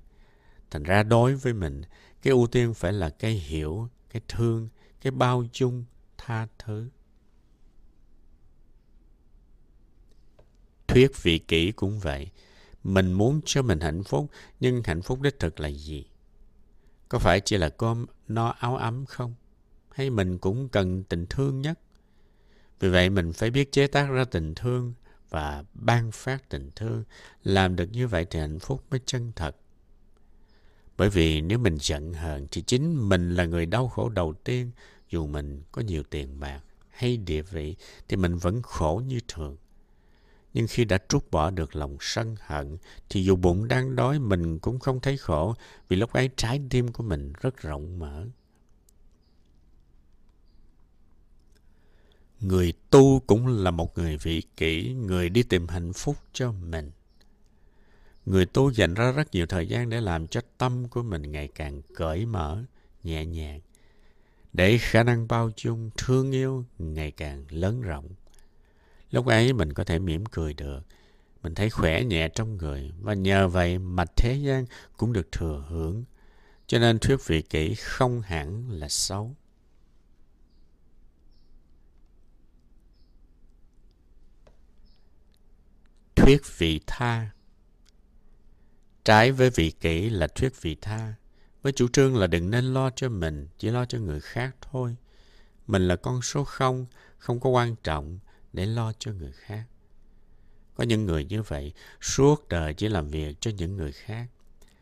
Thành 0.71 0.83
ra 0.83 1.03
đối 1.03 1.35
với 1.35 1.53
mình, 1.53 1.81
cái 2.21 2.31
ưu 2.31 2.47
tiên 2.47 2.73
phải 2.73 2.93
là 2.93 3.09
cái 3.09 3.31
hiểu, 3.31 3.89
cái 4.09 4.21
thương, 4.27 4.69
cái 5.01 5.11
bao 5.11 5.43
dung 5.53 5.85
tha 6.17 6.47
thứ. 6.59 6.89
Thuyết 10.87 11.23
vị 11.23 11.39
kỷ 11.39 11.71
cũng 11.71 11.99
vậy 11.99 12.31
mình 12.87 13.13
muốn 13.13 13.41
cho 13.45 13.61
mình 13.61 13.79
hạnh 13.79 14.03
phúc, 14.03 14.29
nhưng 14.59 14.81
hạnh 14.83 15.01
phúc 15.01 15.21
đích 15.21 15.39
thực 15.39 15.59
là 15.59 15.67
gì? 15.67 16.05
Có 17.09 17.19
phải 17.19 17.39
chỉ 17.39 17.57
là 17.57 17.69
cơm 17.69 18.05
no 18.27 18.47
áo 18.47 18.77
ấm 18.77 19.05
không? 19.05 19.35
Hay 19.91 20.09
mình 20.09 20.37
cũng 20.37 20.69
cần 20.69 21.03
tình 21.03 21.25
thương 21.29 21.61
nhất? 21.61 21.79
Vì 22.79 22.89
vậy 22.89 23.09
mình 23.09 23.33
phải 23.33 23.49
biết 23.49 23.71
chế 23.71 23.87
tác 23.87 24.09
ra 24.09 24.25
tình 24.25 24.55
thương 24.55 24.93
và 25.29 25.63
ban 25.73 26.11
phát 26.11 26.49
tình 26.49 26.71
thương. 26.75 27.03
Làm 27.43 27.75
được 27.75 27.89
như 27.91 28.07
vậy 28.07 28.25
thì 28.29 28.39
hạnh 28.39 28.59
phúc 28.59 28.83
mới 28.91 28.99
chân 29.05 29.31
thật. 29.35 29.55
Bởi 30.97 31.09
vì 31.09 31.41
nếu 31.41 31.59
mình 31.59 31.77
giận 31.81 32.13
hờn 32.13 32.47
thì 32.51 32.61
chính 32.61 33.09
mình 33.09 33.35
là 33.35 33.45
người 33.45 33.65
đau 33.65 33.87
khổ 33.87 34.09
đầu 34.09 34.33
tiên. 34.33 34.71
Dù 35.09 35.27
mình 35.27 35.61
có 35.71 35.81
nhiều 35.81 36.03
tiền 36.03 36.39
bạc 36.39 36.61
hay 36.89 37.17
địa 37.17 37.41
vị 37.41 37.75
thì 38.07 38.17
mình 38.17 38.37
vẫn 38.37 38.61
khổ 38.61 39.01
như 39.07 39.19
thường. 39.27 39.57
Nhưng 40.57 40.67
khi 40.67 40.85
đã 40.85 40.97
trút 41.09 41.31
bỏ 41.31 41.49
được 41.49 41.75
lòng 41.75 41.97
sân 41.99 42.35
hận 42.39 42.77
thì 43.09 43.23
dù 43.23 43.35
bụng 43.35 43.67
đang 43.67 43.95
đói 43.95 44.19
mình 44.19 44.59
cũng 44.59 44.79
không 44.79 44.99
thấy 44.99 45.17
khổ 45.17 45.55
vì 45.89 45.97
lúc 45.97 46.13
ấy 46.13 46.29
trái 46.35 46.61
tim 46.69 46.91
của 46.91 47.03
mình 47.03 47.33
rất 47.41 47.57
rộng 47.57 47.99
mở. 47.99 48.25
Người 52.39 52.73
tu 52.89 53.19
cũng 53.19 53.47
là 53.47 53.71
một 53.71 53.97
người 53.97 54.17
vị 54.17 54.43
kỷ, 54.57 54.93
người 54.93 55.29
đi 55.29 55.43
tìm 55.43 55.67
hạnh 55.67 55.93
phúc 55.93 56.15
cho 56.33 56.51
mình. 56.51 56.91
Người 58.25 58.45
tu 58.45 58.71
dành 58.71 58.93
ra 58.93 59.11
rất 59.11 59.31
nhiều 59.31 59.45
thời 59.45 59.67
gian 59.67 59.89
để 59.89 60.01
làm 60.01 60.27
cho 60.27 60.41
tâm 60.57 60.87
của 60.87 61.03
mình 61.03 61.31
ngày 61.31 61.47
càng 61.55 61.81
cởi 61.95 62.25
mở, 62.25 62.63
nhẹ 63.03 63.25
nhàng, 63.25 63.61
để 64.53 64.77
khả 64.77 65.03
năng 65.03 65.27
bao 65.27 65.51
dung, 65.57 65.89
thương 65.97 66.31
yêu 66.31 66.65
ngày 66.79 67.11
càng 67.11 67.45
lớn 67.49 67.81
rộng. 67.81 68.07
Lúc 69.11 69.25
ấy 69.25 69.53
mình 69.53 69.73
có 69.73 69.83
thể 69.83 69.99
mỉm 69.99 70.25
cười 70.25 70.53
được, 70.53 70.79
mình 71.43 71.55
thấy 71.55 71.69
khỏe 71.69 72.03
nhẹ 72.03 72.29
trong 72.29 72.57
người 72.57 72.91
và 73.01 73.13
nhờ 73.13 73.47
vậy 73.47 73.79
mà 73.79 74.05
thế 74.15 74.33
gian 74.33 74.65
cũng 74.97 75.13
được 75.13 75.31
thừa 75.31 75.65
hưởng. 75.69 76.03
Cho 76.67 76.79
nên 76.79 76.99
thuyết 76.99 77.27
vị 77.27 77.41
kỷ 77.41 77.75
không 77.75 78.21
hẳn 78.21 78.71
là 78.71 78.89
xấu. 78.89 79.35
Thuyết 86.15 86.41
vị 86.57 86.79
tha 86.87 87.29
Trái 89.07 89.31
với 89.31 89.49
vị 89.49 89.71
kỷ 89.71 90.09
là 90.09 90.27
thuyết 90.27 90.61
vị 90.61 90.75
tha. 90.81 91.13
Với 91.61 91.71
chủ 91.71 91.87
trương 91.87 92.15
là 92.15 92.27
đừng 92.27 92.51
nên 92.51 92.65
lo 92.73 92.89
cho 92.89 93.09
mình, 93.09 93.47
chỉ 93.57 93.69
lo 93.69 93.85
cho 93.85 93.99
người 93.99 94.21
khác 94.21 94.55
thôi. 94.61 94.95
Mình 95.67 95.87
là 95.87 95.95
con 95.95 96.21
số 96.21 96.43
không, 96.43 96.85
không 97.17 97.39
có 97.39 97.49
quan 97.49 97.75
trọng 97.83 98.19
để 98.53 98.65
lo 98.65 98.93
cho 98.99 99.11
người 99.11 99.31
khác. 99.31 99.63
Có 100.75 100.83
những 100.83 101.05
người 101.05 101.25
như 101.25 101.41
vậy, 101.41 101.73
suốt 102.01 102.49
đời 102.49 102.73
chỉ 102.73 102.87
làm 102.87 103.07
việc 103.07 103.41
cho 103.41 103.51
những 103.57 103.77
người 103.77 103.91
khác. 103.91 104.27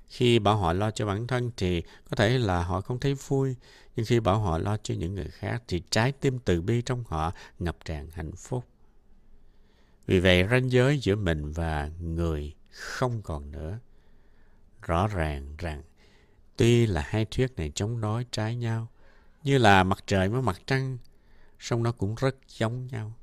Khi 0.07 0.39
bảo 0.39 0.57
họ 0.57 0.73
lo 0.73 0.91
cho 0.91 1.05
bản 1.05 1.27
thân 1.27 1.51
thì 1.57 1.81
có 1.81 2.15
thể 2.15 2.37
là 2.37 2.63
họ 2.63 2.81
không 2.81 2.99
thấy 2.99 3.13
vui, 3.13 3.55
nhưng 3.95 4.05
khi 4.05 4.19
bảo 4.19 4.39
họ 4.39 4.57
lo 4.57 4.77
cho 4.83 4.95
những 4.95 5.15
người 5.15 5.27
khác 5.27 5.63
thì 5.67 5.81
trái 5.89 6.11
tim 6.11 6.39
từ 6.39 6.61
bi 6.61 6.81
trong 6.81 7.03
họ 7.07 7.33
ngập 7.59 7.77
tràn 7.85 8.09
hạnh 8.11 8.31
phúc. 8.35 8.65
Vì 10.07 10.19
vậy 10.19 10.47
ranh 10.51 10.71
giới 10.71 10.99
giữa 10.99 11.15
mình 11.15 11.51
và 11.51 11.89
người 11.99 12.55
không 12.71 13.21
còn 13.21 13.51
nữa. 13.51 13.79
Rõ 14.81 15.07
ràng 15.07 15.55
rằng 15.57 15.83
tuy 16.57 16.85
là 16.85 17.03
hai 17.07 17.25
thuyết 17.25 17.55
này 17.55 17.71
chống 17.75 18.01
đối 18.01 18.25
trái 18.31 18.55
nhau, 18.55 18.87
như 19.43 19.57
là 19.57 19.83
mặt 19.83 20.03
trời 20.07 20.29
với 20.29 20.41
mặt 20.41 20.61
trăng, 20.67 20.97
song 21.59 21.83
nó 21.83 21.91
cũng 21.91 22.15
rất 22.15 22.35
giống 22.47 22.87
nhau. 22.87 23.13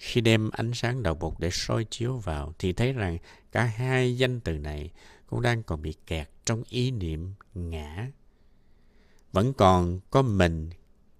Khi 0.00 0.20
đem 0.20 0.50
ánh 0.50 0.74
sáng 0.74 1.02
đầu 1.02 1.14
bột 1.14 1.34
để 1.38 1.50
soi 1.52 1.86
chiếu 1.90 2.16
vào 2.16 2.54
thì 2.58 2.72
thấy 2.72 2.92
rằng 2.92 3.18
cả 3.52 3.64
hai 3.64 4.16
danh 4.16 4.40
từ 4.40 4.58
này 4.58 4.90
cũng 5.26 5.42
đang 5.42 5.62
còn 5.62 5.82
bị 5.82 5.94
kẹt 6.06 6.30
trong 6.44 6.62
ý 6.68 6.90
niệm 6.90 7.32
ngã. 7.54 8.10
Vẫn 9.32 9.52
còn 9.52 10.00
có 10.10 10.22
mình, 10.22 10.70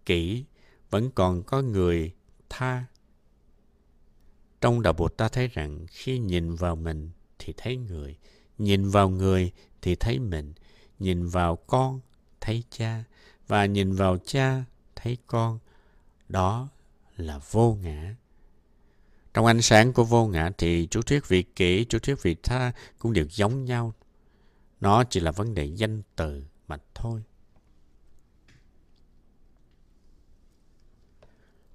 kỹ, 0.06 0.44
vẫn 0.90 1.10
còn 1.10 1.42
có 1.42 1.62
người, 1.62 2.12
tha. 2.48 2.84
Trong 4.60 4.82
đạo 4.82 4.92
Bụt 4.92 5.16
ta 5.16 5.28
thấy 5.28 5.48
rằng 5.48 5.86
khi 5.90 6.18
nhìn 6.18 6.54
vào 6.54 6.76
mình 6.76 7.10
thì 7.38 7.54
thấy 7.56 7.76
người, 7.76 8.16
nhìn 8.58 8.88
vào 8.88 9.08
người 9.08 9.52
thì 9.82 9.94
thấy 9.94 10.18
mình, 10.18 10.52
nhìn 10.98 11.26
vào 11.26 11.56
con 11.56 12.00
thấy 12.40 12.64
cha 12.70 13.04
và 13.46 13.66
nhìn 13.66 13.92
vào 13.92 14.18
cha 14.18 14.64
thấy 14.96 15.18
con. 15.26 15.58
Đó 16.28 16.68
là 17.16 17.40
vô 17.50 17.78
ngã. 17.82 18.14
Trong 19.34 19.46
ánh 19.46 19.62
sáng 19.62 19.92
của 19.92 20.04
vô 20.04 20.26
ngã 20.26 20.50
thì 20.58 20.88
chủ 20.90 21.02
thuyết 21.02 21.28
vị 21.28 21.42
kỷ, 21.42 21.84
chủ 21.84 21.98
thuyết 21.98 22.22
vị 22.22 22.36
tha 22.42 22.72
cũng 22.98 23.12
đều 23.12 23.26
giống 23.30 23.64
nhau. 23.64 23.94
Nó 24.80 25.04
chỉ 25.04 25.20
là 25.20 25.30
vấn 25.30 25.54
đề 25.54 25.64
danh 25.64 26.02
từ 26.16 26.44
mà 26.68 26.76
thôi. 26.94 27.22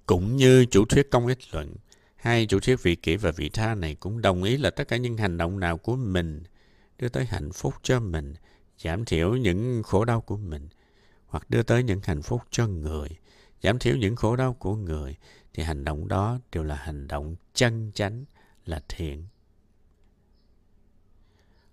Cũng 0.06 0.36
như 0.36 0.66
chủ 0.70 0.84
thuyết 0.84 1.10
công 1.10 1.26
ích 1.26 1.38
luận, 1.52 1.74
hai 2.16 2.46
chủ 2.46 2.60
thuyết 2.60 2.82
vị 2.82 2.96
kỷ 2.96 3.16
và 3.16 3.30
vị 3.30 3.48
tha 3.48 3.74
này 3.74 3.94
cũng 3.94 4.22
đồng 4.22 4.42
ý 4.42 4.56
là 4.56 4.70
tất 4.70 4.88
cả 4.88 4.96
những 4.96 5.16
hành 5.16 5.36
động 5.36 5.60
nào 5.60 5.78
của 5.78 5.96
mình 5.96 6.42
đưa 6.98 7.08
tới 7.08 7.24
hạnh 7.24 7.52
phúc 7.52 7.74
cho 7.82 8.00
mình, 8.00 8.34
giảm 8.78 9.04
thiểu 9.04 9.36
những 9.36 9.82
khổ 9.82 10.04
đau 10.04 10.20
của 10.20 10.36
mình, 10.36 10.68
hoặc 11.26 11.50
đưa 11.50 11.62
tới 11.62 11.82
những 11.82 12.00
hạnh 12.04 12.22
phúc 12.22 12.42
cho 12.50 12.66
người, 12.66 13.08
giảm 13.62 13.78
thiểu 13.78 13.96
những 13.96 14.16
khổ 14.16 14.36
đau 14.36 14.54
của 14.54 14.74
người, 14.74 15.16
thì 15.56 15.62
hành 15.62 15.84
động 15.84 16.08
đó 16.08 16.38
đều 16.52 16.64
là 16.64 16.74
hành 16.74 17.08
động 17.08 17.36
chân 17.54 17.90
chánh, 17.94 18.24
là 18.64 18.82
thiện. 18.88 19.26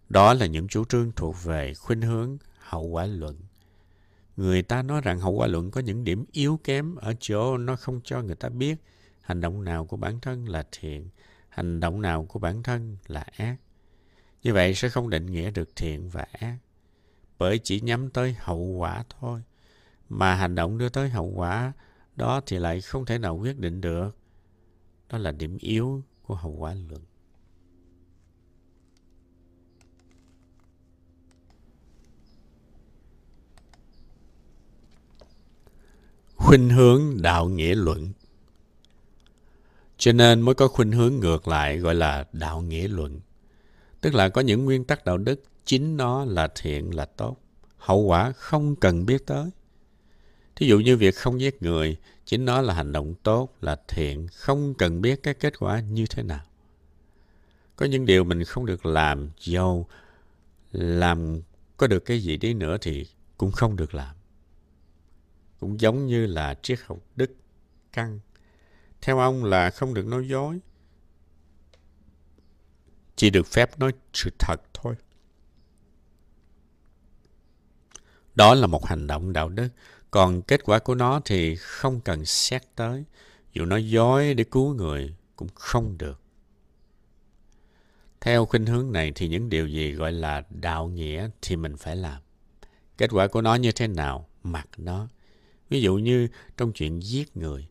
Đó 0.09 0.33
là 0.33 0.45
những 0.45 0.67
chủ 0.67 0.85
trương 0.85 1.11
thuộc 1.11 1.43
về 1.43 1.73
khuynh 1.73 2.01
hướng 2.01 2.37
hậu 2.59 2.83
quả 2.83 3.05
luận. 3.05 3.35
Người 4.37 4.61
ta 4.61 4.81
nói 4.81 5.01
rằng 5.01 5.19
hậu 5.19 5.31
quả 5.31 5.47
luận 5.47 5.71
có 5.71 5.81
những 5.81 6.03
điểm 6.03 6.25
yếu 6.31 6.59
kém 6.63 6.95
ở 6.95 7.13
chỗ 7.19 7.57
nó 7.57 7.75
không 7.75 8.01
cho 8.03 8.21
người 8.21 8.35
ta 8.35 8.49
biết 8.49 8.75
hành 9.21 9.41
động 9.41 9.63
nào 9.63 9.85
của 9.85 9.97
bản 9.97 10.19
thân 10.19 10.49
là 10.49 10.65
thiện, 10.71 11.09
hành 11.49 11.79
động 11.79 12.01
nào 12.01 12.25
của 12.25 12.39
bản 12.39 12.63
thân 12.63 12.97
là 13.07 13.25
ác. 13.37 13.55
Như 14.43 14.53
vậy 14.53 14.75
sẽ 14.75 14.89
không 14.89 15.09
định 15.09 15.25
nghĩa 15.25 15.51
được 15.51 15.75
thiện 15.75 16.09
và 16.09 16.25
ác, 16.31 16.57
bởi 17.37 17.59
chỉ 17.59 17.81
nhắm 17.81 18.09
tới 18.09 18.35
hậu 18.39 18.59
quả 18.59 19.03
thôi. 19.19 19.41
Mà 20.09 20.35
hành 20.35 20.55
động 20.55 20.77
đưa 20.77 20.89
tới 20.89 21.09
hậu 21.09 21.31
quả 21.35 21.73
đó 22.15 22.41
thì 22.46 22.60
lại 22.60 22.82
không 22.82 23.05
thể 23.05 23.17
nào 23.17 23.36
quyết 23.36 23.60
định 23.60 23.82
được. 23.82 24.10
Đó 25.10 25.17
là 25.17 25.32
điểm 25.32 25.58
yếu 25.60 26.03
của 26.24 26.36
hậu 26.36 26.51
quả 26.51 26.75
luận. 26.89 27.01
Khuynh 36.36 36.70
hướng 36.70 37.22
đạo 37.22 37.50
nghĩa 37.50 37.75
luận 37.75 38.12
Cho 39.98 40.12
nên 40.12 40.41
mới 40.41 40.55
có 40.55 40.67
khuynh 40.67 40.91
hướng 40.91 41.13
ngược 41.13 41.48
lại 41.48 41.77
gọi 41.77 41.96
là 41.96 42.27
đạo 42.34 42.62
nghĩa 42.62 42.88
luận. 42.88 43.20
Tức 44.01 44.15
là 44.15 44.29
có 44.29 44.41
những 44.41 44.65
nguyên 44.65 44.86
tắc 44.86 45.05
đạo 45.05 45.17
đức 45.17 45.43
chính 45.65 45.98
nó 45.98 46.25
là 46.25 46.48
thiện, 46.55 46.96
là 46.96 47.05
tốt. 47.05 47.38
Hậu 47.77 48.00
quả 48.01 48.32
không 48.32 48.75
cần 48.75 49.05
biết 49.05 49.25
tới. 49.25 49.50
Thí 50.55 50.67
dụ 50.67 50.79
như 50.79 50.98
việc 50.98 51.15
không 51.15 51.41
giết 51.41 51.62
người, 51.63 51.98
chính 52.25 52.45
nó 52.45 52.62
là 52.62 52.74
hành 52.74 52.91
động 52.91 53.13
tốt, 53.24 53.50
là 53.62 53.75
thiện, 53.88 54.27
không 54.27 54.74
cần 54.74 55.01
biết 55.01 55.24
cái 55.24 55.33
kết 55.33 55.60
quả 55.60 55.79
như 55.79 56.05
thế 56.10 56.24
nào. 56.24 56.45
Có 57.75 57.86
những 57.86 58.05
điều 58.05 58.24
mình 58.24 58.43
không 58.43 58.65
được 58.65 58.86
làm, 58.86 59.29
dù 59.39 59.86
làm 60.72 61.41
có 61.77 61.88
được 61.88 62.05
cái 62.05 62.19
gì 62.19 62.38
đi 62.38 62.53
nữa 62.53 62.77
thì 62.81 63.07
cũng 63.38 63.51
không 63.51 63.75
được 63.75 63.95
làm. 63.95 64.15
Cũng 65.60 65.79
giống 65.79 66.05
như 66.05 66.25
là 66.25 66.55
triết 66.62 66.79
học 66.86 66.98
đức 67.15 67.31
căn. 67.91 68.19
Theo 69.01 69.19
ông 69.19 69.43
là 69.43 69.69
không 69.69 69.93
được 69.93 70.05
nói 70.05 70.27
dối, 70.27 70.60
chỉ 73.15 73.29
được 73.29 73.48
phép 73.48 73.79
nói 73.79 73.91
sự 74.13 74.29
thật 74.39 74.62
thôi. 74.74 74.95
Đó 78.36 78.55
là 78.55 78.67
một 78.67 78.86
hành 78.86 79.07
động 79.07 79.33
đạo 79.33 79.50
đức, 79.50 79.69
còn 80.13 80.41
kết 80.41 80.63
quả 80.63 80.79
của 80.79 80.96
nó 80.96 81.22
thì 81.25 81.55
không 81.55 82.00
cần 82.00 82.25
xét 82.25 82.63
tới. 82.75 83.03
Dù 83.53 83.65
nó 83.65 83.77
dối 83.77 84.34
để 84.34 84.43
cứu 84.43 84.74
người 84.74 85.15
cũng 85.36 85.48
không 85.55 85.98
được. 85.98 86.22
Theo 88.22 88.46
khuynh 88.46 88.65
hướng 88.65 88.91
này 88.91 89.12
thì 89.15 89.27
những 89.27 89.50
điều 89.50 89.67
gì 89.67 89.91
gọi 89.91 90.12
là 90.12 90.43
đạo 90.50 90.88
nghĩa 90.88 91.29
thì 91.41 91.55
mình 91.55 91.77
phải 91.77 91.96
làm. 91.96 92.22
Kết 92.98 93.10
quả 93.13 93.27
của 93.27 93.41
nó 93.41 93.55
như 93.55 93.72
thế 93.72 93.88
nào, 93.88 94.27
mặc 94.43 94.67
nó. 94.77 95.08
Ví 95.70 95.82
dụ 95.82 95.96
như 95.96 96.27
trong 96.58 96.72
chuyện 96.72 97.03
giết 97.03 97.38
người 97.38 97.67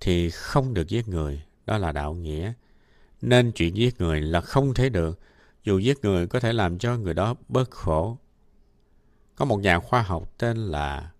thì 0.00 0.30
không 0.30 0.74
được 0.74 0.88
giết 0.88 1.08
người, 1.08 1.42
đó 1.66 1.78
là 1.78 1.92
đạo 1.92 2.14
nghĩa. 2.14 2.52
Nên 3.22 3.52
chuyện 3.52 3.76
giết 3.76 4.00
người 4.00 4.20
là 4.20 4.40
không 4.40 4.74
thể 4.74 4.88
được, 4.88 5.20
dù 5.64 5.78
giết 5.78 6.04
người 6.04 6.26
có 6.26 6.40
thể 6.40 6.52
làm 6.52 6.78
cho 6.78 6.96
người 6.96 7.14
đó 7.14 7.34
bớt 7.48 7.70
khổ. 7.70 8.18
Có 9.36 9.44
một 9.44 9.56
nhà 9.56 9.78
khoa 9.78 10.02
học 10.02 10.32
tên 10.38 10.56
là 10.56 11.12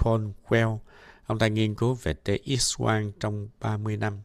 Cornwell, 0.00 0.78
ông 1.26 1.38
ta 1.38 1.48
nghiên 1.48 1.74
cứu 1.74 1.94
về 1.94 2.14
TX 2.14 2.76
quang 2.78 3.12
trong 3.20 3.48
30 3.60 3.96
năm. 3.96 4.20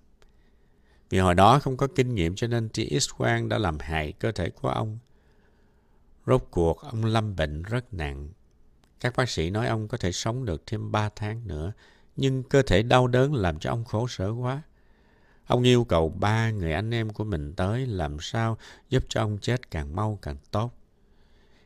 Vì 1.09 1.19
hồi 1.19 1.35
đó 1.35 1.59
không 1.59 1.77
có 1.77 1.87
kinh 1.95 2.15
nghiệm 2.15 2.35
cho 2.35 2.47
nên 2.47 2.69
TX 2.69 3.09
quang 3.17 3.49
đã 3.49 3.57
làm 3.57 3.79
hại 3.79 4.11
cơ 4.11 4.31
thể 4.31 4.49
của 4.49 4.69
ông. 4.69 4.97
Rốt 6.25 6.47
cuộc 6.51 6.81
ông 6.81 7.05
lâm 7.05 7.35
bệnh 7.35 7.63
rất 7.63 7.93
nặng. 7.93 8.29
Các 8.99 9.15
bác 9.15 9.29
sĩ 9.29 9.49
nói 9.49 9.67
ông 9.67 9.87
có 9.87 9.97
thể 9.97 10.11
sống 10.11 10.45
được 10.45 10.63
thêm 10.65 10.91
3 10.91 11.09
tháng 11.15 11.47
nữa, 11.47 11.73
nhưng 12.15 12.43
cơ 12.43 12.61
thể 12.61 12.83
đau 12.83 13.07
đớn 13.07 13.33
làm 13.33 13.59
cho 13.59 13.69
ông 13.69 13.85
khổ 13.85 14.07
sở 14.07 14.31
quá. 14.31 14.61
Ông 15.47 15.63
yêu 15.63 15.83
cầu 15.83 16.09
ba 16.09 16.51
người 16.51 16.73
anh 16.73 16.93
em 16.93 17.09
của 17.09 17.23
mình 17.23 17.53
tới 17.53 17.85
làm 17.87 18.17
sao 18.19 18.57
giúp 18.89 19.03
cho 19.09 19.21
ông 19.21 19.37
chết 19.41 19.71
càng 19.71 19.95
mau 19.95 20.19
càng 20.21 20.37
tốt. 20.51 20.73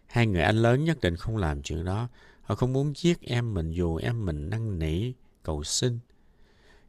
Hai 0.07 0.27
người 0.27 0.41
anh 0.41 0.55
lớn 0.55 0.85
nhất 0.85 1.01
định 1.01 1.15
không 1.15 1.37
làm 1.37 1.61
chuyện 1.61 1.85
đó. 1.85 2.07
Họ 2.49 2.55
không 2.55 2.73
muốn 2.73 2.93
giết 2.95 3.21
em 3.21 3.53
mình 3.53 3.71
dù 3.71 3.95
em 3.95 4.25
mình 4.25 4.49
năn 4.49 4.79
nỉ, 4.79 5.11
cầu 5.43 5.63
xin. 5.63 5.99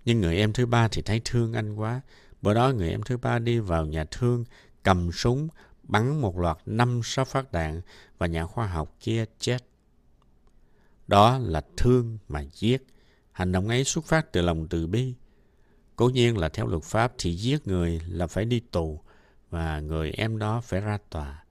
Nhưng 0.04 0.20
người 0.20 0.36
em 0.36 0.52
thứ 0.52 0.66
ba 0.66 0.88
thì 0.88 1.02
thấy 1.02 1.20
thương 1.24 1.52
anh 1.52 1.76
quá. 1.76 2.00
Bữa 2.42 2.54
đó 2.54 2.72
người 2.72 2.90
em 2.90 3.02
thứ 3.02 3.16
ba 3.16 3.38
đi 3.38 3.58
vào 3.58 3.86
nhà 3.86 4.04
thương, 4.10 4.44
cầm 4.82 5.12
súng, 5.12 5.48
bắn 5.82 6.20
một 6.20 6.38
loạt 6.38 6.58
năm 6.66 7.00
sáu 7.04 7.24
phát 7.24 7.52
đạn 7.52 7.80
và 8.18 8.26
nhà 8.26 8.46
khoa 8.46 8.66
học 8.66 8.96
kia 9.00 9.24
chết. 9.38 9.58
Đó 11.06 11.38
là 11.38 11.62
thương 11.76 12.18
mà 12.28 12.44
giết. 12.52 12.82
Hành 13.32 13.52
động 13.52 13.68
ấy 13.68 13.84
xuất 13.84 14.04
phát 14.04 14.32
từ 14.32 14.42
lòng 14.42 14.68
từ 14.68 14.86
bi. 14.86 15.14
Cố 15.96 16.08
nhiên 16.08 16.38
là 16.38 16.48
theo 16.48 16.66
luật 16.66 16.82
pháp 16.82 17.12
thì 17.18 17.34
giết 17.34 17.66
người 17.66 18.00
là 18.08 18.26
phải 18.26 18.44
đi 18.44 18.60
tù 18.60 19.00
và 19.50 19.80
người 19.80 20.10
em 20.10 20.38
đó 20.38 20.60
phải 20.60 20.80
ra 20.80 20.98
tòa. 21.10 21.44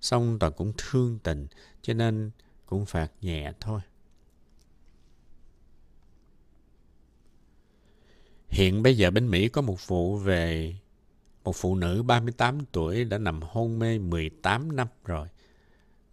Xong 0.00 0.38
tòa 0.38 0.50
cũng 0.50 0.72
thương 0.76 1.18
tình 1.22 1.46
cho 1.82 1.94
nên 1.94 2.30
cũng 2.70 2.86
phạt 2.86 3.12
nhẹ 3.20 3.52
thôi. 3.60 3.80
Hiện 8.48 8.82
bây 8.82 8.96
giờ 8.96 9.10
bên 9.10 9.30
Mỹ 9.30 9.48
có 9.48 9.62
một 9.62 9.86
vụ 9.86 10.16
về 10.16 10.74
một 11.44 11.56
phụ 11.56 11.76
nữ 11.76 12.02
38 12.02 12.58
tuổi 12.72 13.04
đã 13.04 13.18
nằm 13.18 13.40
hôn 13.42 13.78
mê 13.78 13.98
18 13.98 14.76
năm 14.76 14.88
rồi. 15.04 15.28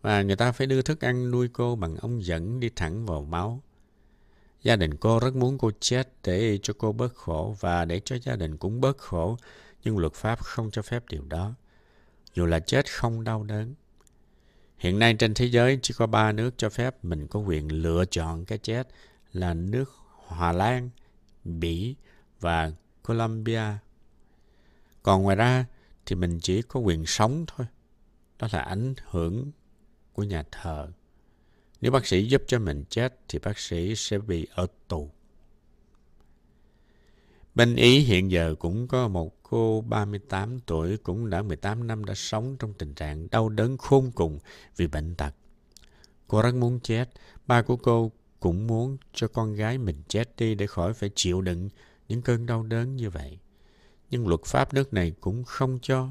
Và 0.01 0.21
người 0.21 0.35
ta 0.35 0.51
phải 0.51 0.67
đưa 0.67 0.81
thức 0.81 1.01
ăn 1.01 1.31
nuôi 1.31 1.47
cô 1.53 1.75
bằng 1.75 1.95
ống 1.95 2.25
dẫn 2.25 2.59
đi 2.59 2.69
thẳng 2.75 3.05
vào 3.05 3.21
máu. 3.23 3.61
Gia 4.63 4.75
đình 4.75 4.97
cô 4.97 5.19
rất 5.19 5.35
muốn 5.35 5.57
cô 5.57 5.71
chết 5.79 6.09
để 6.23 6.59
cho 6.63 6.73
cô 6.77 6.91
bớt 6.91 7.15
khổ 7.15 7.55
và 7.59 7.85
để 7.85 7.99
cho 8.05 8.15
gia 8.23 8.35
đình 8.35 8.57
cũng 8.57 8.81
bớt 8.81 8.97
khổ, 8.97 9.37
nhưng 9.83 9.97
luật 9.97 10.13
pháp 10.13 10.39
không 10.39 10.71
cho 10.71 10.81
phép 10.81 11.03
điều 11.09 11.23
đó. 11.25 11.53
Dù 12.33 12.45
là 12.45 12.59
chết 12.59 12.91
không 12.91 13.23
đau 13.23 13.43
đớn. 13.43 13.73
Hiện 14.77 14.99
nay 14.99 15.13
trên 15.13 15.33
thế 15.33 15.45
giới 15.45 15.79
chỉ 15.81 15.93
có 15.97 16.07
ba 16.07 16.31
nước 16.31 16.53
cho 16.57 16.69
phép 16.69 17.05
mình 17.05 17.27
có 17.27 17.39
quyền 17.39 17.71
lựa 17.71 18.05
chọn 18.05 18.45
cái 18.45 18.57
chết 18.57 18.87
là 19.33 19.53
nước 19.53 19.91
Hòa 20.13 20.51
Lan, 20.51 20.89
Bỉ 21.43 21.95
và 22.39 22.71
Colombia. 23.03 23.63
Còn 25.03 25.23
ngoài 25.23 25.35
ra 25.35 25.65
thì 26.05 26.15
mình 26.15 26.39
chỉ 26.39 26.61
có 26.61 26.79
quyền 26.79 27.05
sống 27.05 27.45
thôi. 27.47 27.67
Đó 28.39 28.47
là 28.51 28.61
ảnh 28.61 28.93
hưởng 29.09 29.51
của 30.13 30.23
nhà 30.23 30.43
thờ. 30.51 30.91
Nếu 31.81 31.91
bác 31.91 32.05
sĩ 32.05 32.27
giúp 32.27 32.41
cho 32.47 32.59
mình 32.59 32.83
chết 32.89 33.19
thì 33.27 33.39
bác 33.39 33.59
sĩ 33.59 33.95
sẽ 33.95 34.19
bị 34.19 34.47
ở 34.51 34.67
tù. 34.87 35.11
Bên 37.55 37.75
Ý 37.75 37.99
hiện 37.99 38.31
giờ 38.31 38.55
cũng 38.59 38.87
có 38.87 39.07
một 39.07 39.36
cô 39.49 39.81
38 39.81 40.59
tuổi 40.59 40.97
cũng 40.97 41.29
đã 41.29 41.41
18 41.41 41.87
năm 41.87 42.05
đã 42.05 42.13
sống 42.15 42.55
trong 42.59 42.73
tình 42.73 42.93
trạng 42.93 43.27
đau 43.31 43.49
đớn 43.49 43.77
khôn 43.77 44.11
cùng 44.15 44.39
vì 44.75 44.87
bệnh 44.87 45.15
tật. 45.15 45.33
Cô 46.27 46.41
rất 46.41 46.55
muốn 46.55 46.79
chết. 46.79 47.09
Ba 47.47 47.61
của 47.61 47.75
cô 47.75 48.11
cũng 48.39 48.67
muốn 48.67 48.97
cho 49.13 49.27
con 49.27 49.53
gái 49.53 49.77
mình 49.77 50.03
chết 50.07 50.35
đi 50.37 50.55
để 50.55 50.67
khỏi 50.67 50.93
phải 50.93 51.11
chịu 51.15 51.41
đựng 51.41 51.69
những 52.07 52.21
cơn 52.21 52.45
đau 52.45 52.63
đớn 52.63 52.95
như 52.95 53.09
vậy. 53.09 53.39
Nhưng 54.09 54.27
luật 54.27 54.41
pháp 54.45 54.73
nước 54.73 54.93
này 54.93 55.13
cũng 55.21 55.43
không 55.43 55.79
cho. 55.81 56.09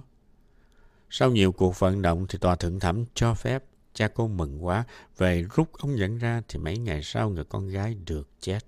Sau 1.11 1.31
nhiều 1.31 1.53
cuộc 1.53 1.79
vận 1.79 2.03
động 2.03 2.27
thì 2.29 2.39
tòa 2.39 2.57
thượng 2.57 2.81
thẩm 2.81 3.05
cho 3.15 3.35
phép. 3.35 3.65
Cha 3.95 4.09
cô 4.09 4.29
mừng 4.29 4.65
quá, 4.65 4.85
về 5.17 5.45
rút 5.55 5.73
ống 5.73 5.99
dẫn 5.99 6.19
ra 6.19 6.43
thì 6.49 6.59
mấy 6.59 6.79
ngày 6.79 7.01
sau 7.03 7.31
người 7.31 7.45
con 7.45 7.69
gái 7.69 7.95
được 8.07 8.29
chết. 8.41 8.59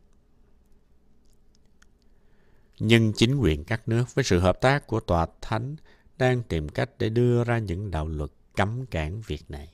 Nhưng 2.80 3.12
chính 3.12 3.36
quyền 3.36 3.64
các 3.64 3.88
nước 3.88 4.14
với 4.14 4.24
sự 4.24 4.38
hợp 4.38 4.60
tác 4.60 4.86
của 4.86 5.00
tòa 5.00 5.26
thánh 5.40 5.76
đang 6.18 6.42
tìm 6.42 6.68
cách 6.68 6.90
để 6.98 7.08
đưa 7.08 7.44
ra 7.44 7.58
những 7.58 7.90
đạo 7.90 8.08
luật 8.08 8.30
cấm 8.56 8.86
cản 8.86 9.20
việc 9.20 9.50
này. 9.50 9.68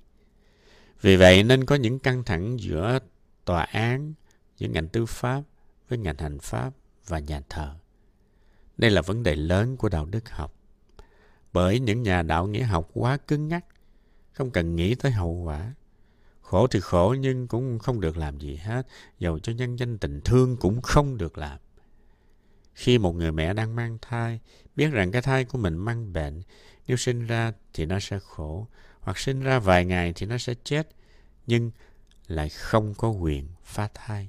Vì 1.00 1.16
vậy 1.16 1.42
nên 1.42 1.64
có 1.64 1.74
những 1.74 1.98
căng 1.98 2.24
thẳng 2.24 2.60
giữa 2.60 2.98
tòa 3.44 3.62
án, 3.62 4.14
giữa 4.56 4.68
ngành 4.68 4.88
tư 4.88 5.06
pháp 5.06 5.42
với 5.88 5.98
ngành 5.98 6.18
hành 6.18 6.38
pháp 6.38 6.72
và 7.06 7.18
nhà 7.18 7.40
thờ. 7.48 7.74
Đây 8.76 8.90
là 8.90 9.02
vấn 9.02 9.22
đề 9.22 9.36
lớn 9.36 9.76
của 9.76 9.88
đạo 9.88 10.06
đức 10.06 10.30
học. 10.30 10.54
Bởi 11.52 11.80
những 11.80 12.02
nhà 12.02 12.22
đạo 12.22 12.46
nghĩa 12.46 12.62
học 12.62 12.90
quá 12.94 13.16
cứng 13.16 13.48
ngắc, 13.48 13.64
không 14.32 14.50
cần 14.50 14.76
nghĩ 14.76 14.94
tới 14.94 15.12
hậu 15.12 15.30
quả. 15.30 15.74
Khổ 16.40 16.66
thì 16.66 16.80
khổ 16.80 17.16
nhưng 17.20 17.48
cũng 17.48 17.78
không 17.78 18.00
được 18.00 18.16
làm 18.16 18.38
gì 18.38 18.56
hết, 18.56 18.86
dầu 19.18 19.38
cho 19.38 19.52
nhân 19.52 19.78
danh 19.78 19.98
tình 19.98 20.20
thương 20.20 20.56
cũng 20.56 20.82
không 20.82 21.16
được 21.16 21.38
làm. 21.38 21.58
Khi 22.74 22.98
một 22.98 23.12
người 23.12 23.32
mẹ 23.32 23.54
đang 23.54 23.76
mang 23.76 23.98
thai, 24.02 24.40
biết 24.76 24.90
rằng 24.90 25.12
cái 25.12 25.22
thai 25.22 25.44
của 25.44 25.58
mình 25.58 25.76
mang 25.76 26.12
bệnh, 26.12 26.42
nếu 26.86 26.96
sinh 26.96 27.26
ra 27.26 27.52
thì 27.72 27.86
nó 27.86 28.00
sẽ 28.00 28.18
khổ, 28.18 28.68
hoặc 29.00 29.18
sinh 29.18 29.40
ra 29.40 29.58
vài 29.58 29.84
ngày 29.84 30.12
thì 30.16 30.26
nó 30.26 30.38
sẽ 30.38 30.54
chết, 30.64 30.88
nhưng 31.46 31.70
lại 32.26 32.48
không 32.48 32.94
có 32.94 33.08
quyền 33.08 33.48
phá 33.64 33.88
thai. 33.94 34.28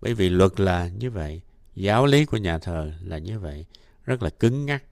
Bởi 0.00 0.14
vì 0.14 0.28
luật 0.28 0.60
là 0.60 0.88
như 0.88 1.10
vậy, 1.10 1.40
giáo 1.74 2.06
lý 2.06 2.24
của 2.24 2.36
nhà 2.36 2.58
thờ 2.58 2.92
là 3.02 3.18
như 3.18 3.38
vậy, 3.38 3.66
rất 4.04 4.22
là 4.22 4.30
cứng 4.30 4.66
ngắc. 4.66 4.84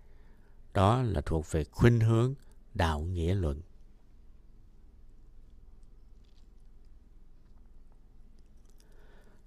Đó 0.75 1.03
là 1.03 1.21
thuộc 1.21 1.53
về 1.53 1.65
khuynh 1.65 2.01
hướng 2.01 2.35
đạo 2.75 3.01
nghĩa 3.01 3.35
luận. 3.35 3.63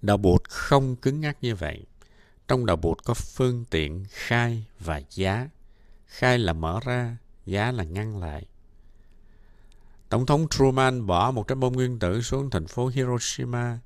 Đạo 0.01 0.17
bụt 0.17 0.43
không 0.49 0.95
cứng 0.95 1.21
ngắc 1.21 1.37
như 1.41 1.55
vậy. 1.55 1.85
Trong 2.53 2.65
đạo 2.65 2.75
bụt 2.75 3.03
có 3.03 3.13
phương 3.13 3.65
tiện 3.69 4.05
khai 4.09 4.65
và 4.79 5.01
giá. 5.09 5.49
Khai 6.05 6.37
là 6.37 6.53
mở 6.53 6.79
ra, 6.85 7.17
giá 7.45 7.71
là 7.71 7.83
ngăn 7.83 8.19
lại. 8.19 8.45
Tổng 10.09 10.25
thống 10.25 10.47
Truman 10.49 11.05
bỏ 11.05 11.31
một 11.31 11.47
trái 11.47 11.55
bom 11.55 11.73
nguyên 11.73 11.99
tử 11.99 12.21
xuống 12.21 12.49
thành 12.49 12.67
phố 12.67 12.87
Hiroshima. 12.87 13.79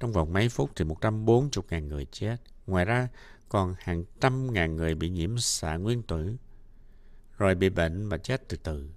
Trong 0.00 0.12
vòng 0.12 0.32
mấy 0.32 0.48
phút 0.48 0.70
thì 0.76 0.84
140.000 0.84 1.88
người 1.88 2.06
chết. 2.12 2.36
Ngoài 2.66 2.84
ra, 2.84 3.08
còn 3.48 3.74
hàng 3.78 4.04
trăm 4.20 4.52
ngàn 4.52 4.76
người 4.76 4.94
bị 4.94 5.08
nhiễm 5.08 5.38
xạ 5.38 5.76
nguyên 5.76 6.02
tử, 6.02 6.36
rồi 7.38 7.54
bị 7.54 7.68
bệnh 7.68 8.08
và 8.08 8.18
chết 8.18 8.48
từ 8.48 8.56
từ. 8.56 8.88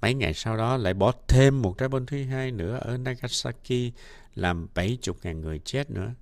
Mấy 0.00 0.14
ngày 0.14 0.34
sau 0.34 0.56
đó 0.56 0.76
lại 0.76 0.94
bỏ 0.94 1.12
thêm 1.28 1.62
một 1.62 1.78
trái 1.78 1.88
bom 1.88 2.06
thứ 2.06 2.24
hai 2.24 2.50
nữa 2.50 2.78
ở 2.82 2.96
Nagasaki 2.96 3.92
làm 4.34 4.68
70.000 4.74 5.40
người 5.40 5.60
chết 5.64 5.90
nữa. 5.90 6.14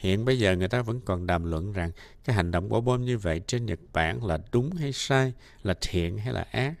Hiện 0.00 0.24
bây 0.24 0.38
giờ 0.38 0.56
người 0.56 0.68
ta 0.68 0.82
vẫn 0.82 1.00
còn 1.00 1.26
đàm 1.26 1.44
luận 1.44 1.72
rằng 1.72 1.90
cái 2.24 2.36
hành 2.36 2.50
động 2.50 2.68
bỏ 2.68 2.80
bom 2.80 3.04
như 3.04 3.18
vậy 3.18 3.40
trên 3.46 3.66
Nhật 3.66 3.78
Bản 3.92 4.24
là 4.24 4.38
đúng 4.52 4.72
hay 4.72 4.92
sai, 4.92 5.32
là 5.62 5.74
thiện 5.80 6.18
hay 6.18 6.32
là 6.32 6.46
ác. 6.50 6.74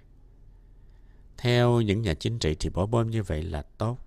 Theo 1.38 1.80
những 1.80 2.02
nhà 2.02 2.14
chính 2.14 2.38
trị 2.38 2.56
thì 2.60 2.70
bỏ 2.70 2.86
bom 2.86 3.10
như 3.10 3.22
vậy 3.22 3.42
là 3.42 3.62
tốt. 3.62 3.98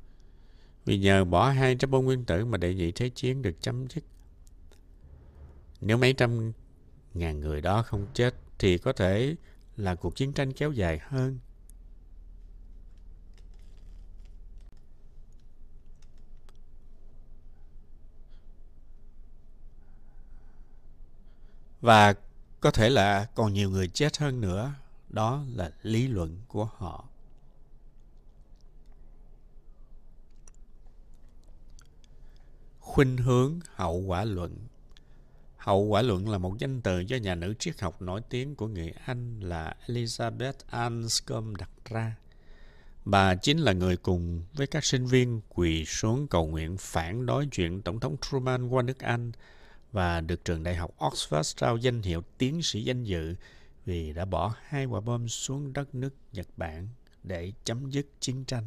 Vì 0.86 0.97
nhờ 0.97 1.26
bỏ 1.26 1.49
hai 1.49 1.76
trái 1.76 1.88
bom 1.88 2.06
nguyên 2.06 2.26
tử 2.26 2.45
mà 2.45 2.58
đệ 2.58 2.73
nhị 2.73 2.91
thế 2.91 3.10
chiến 3.10 3.41
được 3.41 3.62
chấm 3.62 3.88
dứt. 3.88 4.04
Nếu 5.82 5.97
mấy 5.97 6.13
trăm 6.13 6.52
ngàn 7.13 7.39
người 7.39 7.62
đó 7.62 7.84
không 7.84 8.08
chết 8.13 8.36
thì 8.60 8.78
có 8.78 8.93
thể 8.93 9.36
là 9.78 9.95
cuộc 9.95 10.15
chiến 10.15 10.34
tranh 10.34 10.54
kéo 10.54 10.71
dài 10.71 10.99
hơn. 11.04 11.39
Và 21.84 22.13
có 22.62 22.72
thể 22.72 22.89
là 22.89 23.26
còn 23.36 23.54
nhiều 23.54 23.69
người 23.69 23.88
chết 23.88 24.17
hơn 24.17 24.41
nữa. 24.41 24.74
Đó 25.10 25.43
là 25.56 25.72
lý 25.82 26.08
luận 26.08 26.38
của 26.48 26.65
họ. 26.65 27.06
Khuynh 32.80 33.17
hướng 33.17 33.60
hậu 33.76 33.98
quả 33.98 34.26
luận 34.26 34.58
Hậu 35.58 35.82
quả 35.84 36.02
luận 36.02 36.30
là 36.30 36.38
một 36.38 36.58
danh 36.60 36.82
từ 36.82 37.00
do 37.00 37.17
nhà 37.17 37.36
nữ 37.36 37.54
triết 37.60 37.82
học 37.82 38.02
nổi 38.02 38.22
tiếng 38.30 38.56
của 38.56 38.67
người 38.67 38.93
Anh 39.06 39.39
là 39.39 39.76
Elizabeth 39.88 40.54
Anscombe 40.67 41.60
đặt 41.60 41.69
ra. 41.86 42.15
Bà 43.06 43.36
chính 43.36 43.58
là 43.58 43.74
người 43.74 43.98
cùng 43.98 44.43
với 44.54 44.67
các 44.67 44.86
sinh 44.86 45.06
viên 45.06 45.41
quỳ 45.50 45.86
xuống 45.86 46.28
cầu 46.28 46.48
nguyện 46.48 46.78
phản 46.78 47.26
đối 47.26 47.46
chuyện 47.52 47.82
Tổng 47.82 48.00
thống 48.00 48.15
Truman 48.22 48.67
qua 48.67 48.84
nước 48.84 49.00
Anh 49.00 49.32
và 49.93 50.21
được 50.21 50.45
trường 50.45 50.63
đại 50.63 50.75
học 50.75 50.91
Oxford 50.97 51.53
trao 51.58 51.77
danh 51.77 52.01
hiệu 52.01 52.23
tiến 52.38 52.62
sĩ 52.63 52.84
danh 52.84 53.03
dự 53.03 53.36
vì 53.86 54.13
đã 54.13 54.25
bỏ 54.25 54.56
hai 54.63 54.86
quả 54.86 55.01
bom 55.01 55.27
xuống 55.27 55.73
đất 55.73 55.95
nước 55.95 56.15
Nhật 56.32 56.47
Bản 56.58 56.88
để 57.23 57.53
chấm 57.63 57.89
dứt 57.89 58.08
chiến 58.19 58.45
tranh. 58.45 58.63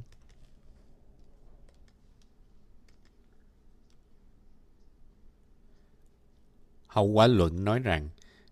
Hậu 6.86 7.06
quả 7.06 7.26
luận 7.26 7.64
nói 7.64 7.78
rằng, 7.78 8.08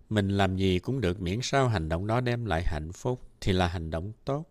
mình 0.09 0.29
làm 0.29 0.57
gì 0.57 0.79
cũng 0.79 1.01
được 1.01 1.21
miễn 1.21 1.39
sao 1.43 1.69
hành 1.69 1.89
động 1.89 2.07
đó 2.07 2.21
đem 2.21 2.45
lại 2.45 2.63
hạnh 2.67 2.93
phúc 2.93 3.21
thì 3.41 3.53
là 3.53 3.69
hành 3.69 3.91
động 3.91 4.13
tốt. 4.25 4.45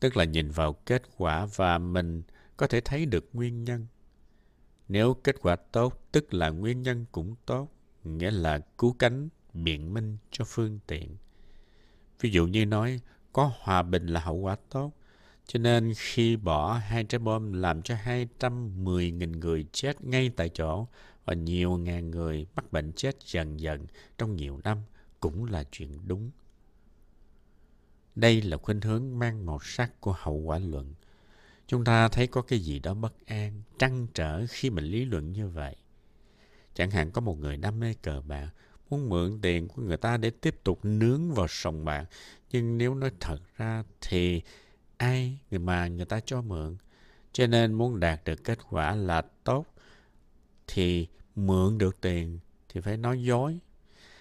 Tức 0.00 0.16
là 0.16 0.24
nhìn 0.24 0.50
vào 0.50 0.72
kết 0.72 1.02
quả 1.16 1.46
và 1.56 1.78
mình 1.78 2.22
có 2.56 2.66
thể 2.66 2.80
thấy 2.80 3.06
được 3.06 3.28
nguyên 3.32 3.64
nhân. 3.64 3.86
Nếu 4.88 5.14
kết 5.14 5.36
quả 5.42 5.56
tốt, 5.56 6.02
tức 6.12 6.34
là 6.34 6.48
nguyên 6.48 6.82
nhân 6.82 7.04
cũng 7.12 7.34
tốt, 7.46 7.68
nghĩa 8.04 8.30
là 8.30 8.58
cứu 8.58 8.96
cánh 8.98 9.28
biện 9.54 9.94
minh 9.94 10.16
cho 10.30 10.44
phương 10.44 10.78
tiện. 10.86 11.16
Ví 12.20 12.30
dụ 12.30 12.46
như 12.46 12.66
nói, 12.66 13.00
có 13.32 13.52
hòa 13.58 13.82
bình 13.82 14.06
là 14.06 14.20
hậu 14.20 14.36
quả 14.36 14.56
tốt, 14.70 14.92
cho 15.46 15.58
nên 15.58 15.92
khi 15.96 16.36
bỏ 16.36 16.72
hai 16.72 17.04
trái 17.04 17.18
bom 17.18 17.52
làm 17.52 17.82
cho 17.82 17.94
210.000 17.94 19.38
người 19.38 19.64
chết 19.72 20.04
ngay 20.04 20.30
tại 20.36 20.48
chỗ 20.48 20.86
và 21.24 21.34
nhiều 21.34 21.76
ngàn 21.76 22.10
người 22.10 22.46
mắc 22.56 22.72
bệnh 22.72 22.92
chết 22.92 23.16
dần 23.24 23.60
dần 23.60 23.86
trong 24.18 24.36
nhiều 24.36 24.60
năm 24.64 24.78
cũng 25.20 25.44
là 25.44 25.64
chuyện 25.70 25.98
đúng. 26.06 26.30
Đây 28.14 28.42
là 28.42 28.56
khuynh 28.56 28.80
hướng 28.80 29.18
mang 29.18 29.46
màu 29.46 29.58
sắc 29.62 30.00
của 30.00 30.14
hậu 30.18 30.34
quả 30.34 30.58
luận. 30.58 30.94
Chúng 31.68 31.84
ta 31.84 32.08
thấy 32.08 32.26
có 32.26 32.42
cái 32.42 32.58
gì 32.58 32.78
đó 32.78 32.94
bất 32.94 33.26
an, 33.26 33.62
trăn 33.78 34.06
trở 34.14 34.46
khi 34.48 34.70
mình 34.70 34.84
lý 34.84 35.04
luận 35.04 35.32
như 35.32 35.48
vậy. 35.48 35.76
Chẳng 36.74 36.90
hạn 36.90 37.10
có 37.10 37.20
một 37.20 37.38
người 37.38 37.56
đam 37.56 37.80
mê 37.80 37.94
cờ 38.02 38.20
bạc, 38.20 38.50
muốn 38.90 39.08
mượn 39.08 39.38
tiền 39.42 39.68
của 39.68 39.82
người 39.82 39.96
ta 39.96 40.16
để 40.16 40.30
tiếp 40.30 40.64
tục 40.64 40.84
nướng 40.84 41.32
vào 41.32 41.46
sòng 41.48 41.84
bạc. 41.84 42.04
Nhưng 42.50 42.78
nếu 42.78 42.94
nói 42.94 43.10
thật 43.20 43.38
ra 43.56 43.84
thì 44.00 44.42
ai 44.96 45.38
người 45.50 45.58
mà 45.58 45.86
người 45.86 46.06
ta 46.06 46.20
cho 46.20 46.42
mượn. 46.42 46.76
Cho 47.32 47.46
nên 47.46 47.72
muốn 47.72 48.00
đạt 48.00 48.20
được 48.24 48.44
kết 48.44 48.58
quả 48.70 48.94
là 48.94 49.22
tốt 49.44 49.66
thì 50.66 51.06
mượn 51.34 51.78
được 51.78 52.00
tiền 52.00 52.38
thì 52.68 52.80
phải 52.80 52.96
nói 52.96 53.22
dối. 53.22 53.58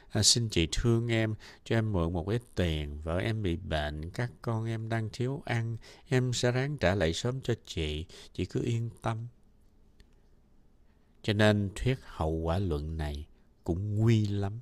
À, 0.09 0.23
xin 0.23 0.49
chị 0.49 0.67
thương 0.71 1.07
em, 1.07 1.35
cho 1.63 1.75
em 1.75 1.91
mượn 1.91 2.13
một 2.13 2.29
ít 2.29 2.41
tiền. 2.55 3.01
Vợ 3.01 3.17
em 3.17 3.43
bị 3.43 3.55
bệnh, 3.55 4.09
các 4.09 4.31
con 4.41 4.65
em 4.65 4.89
đang 4.89 5.09
thiếu 5.13 5.41
ăn. 5.45 5.77
Em 6.07 6.33
sẽ 6.33 6.51
ráng 6.51 6.77
trả 6.77 6.95
lại 6.95 7.13
sớm 7.13 7.41
cho 7.41 7.53
chị. 7.65 8.05
Chị 8.33 8.45
cứ 8.45 8.61
yên 8.63 8.89
tâm. 9.01 9.27
Cho 11.21 11.33
nên 11.33 11.69
thuyết 11.75 11.99
hậu 12.03 12.31
quả 12.31 12.59
luận 12.59 12.97
này 12.97 13.25
cũng 13.63 13.95
nguy 13.97 14.27
lắm. 14.27 14.59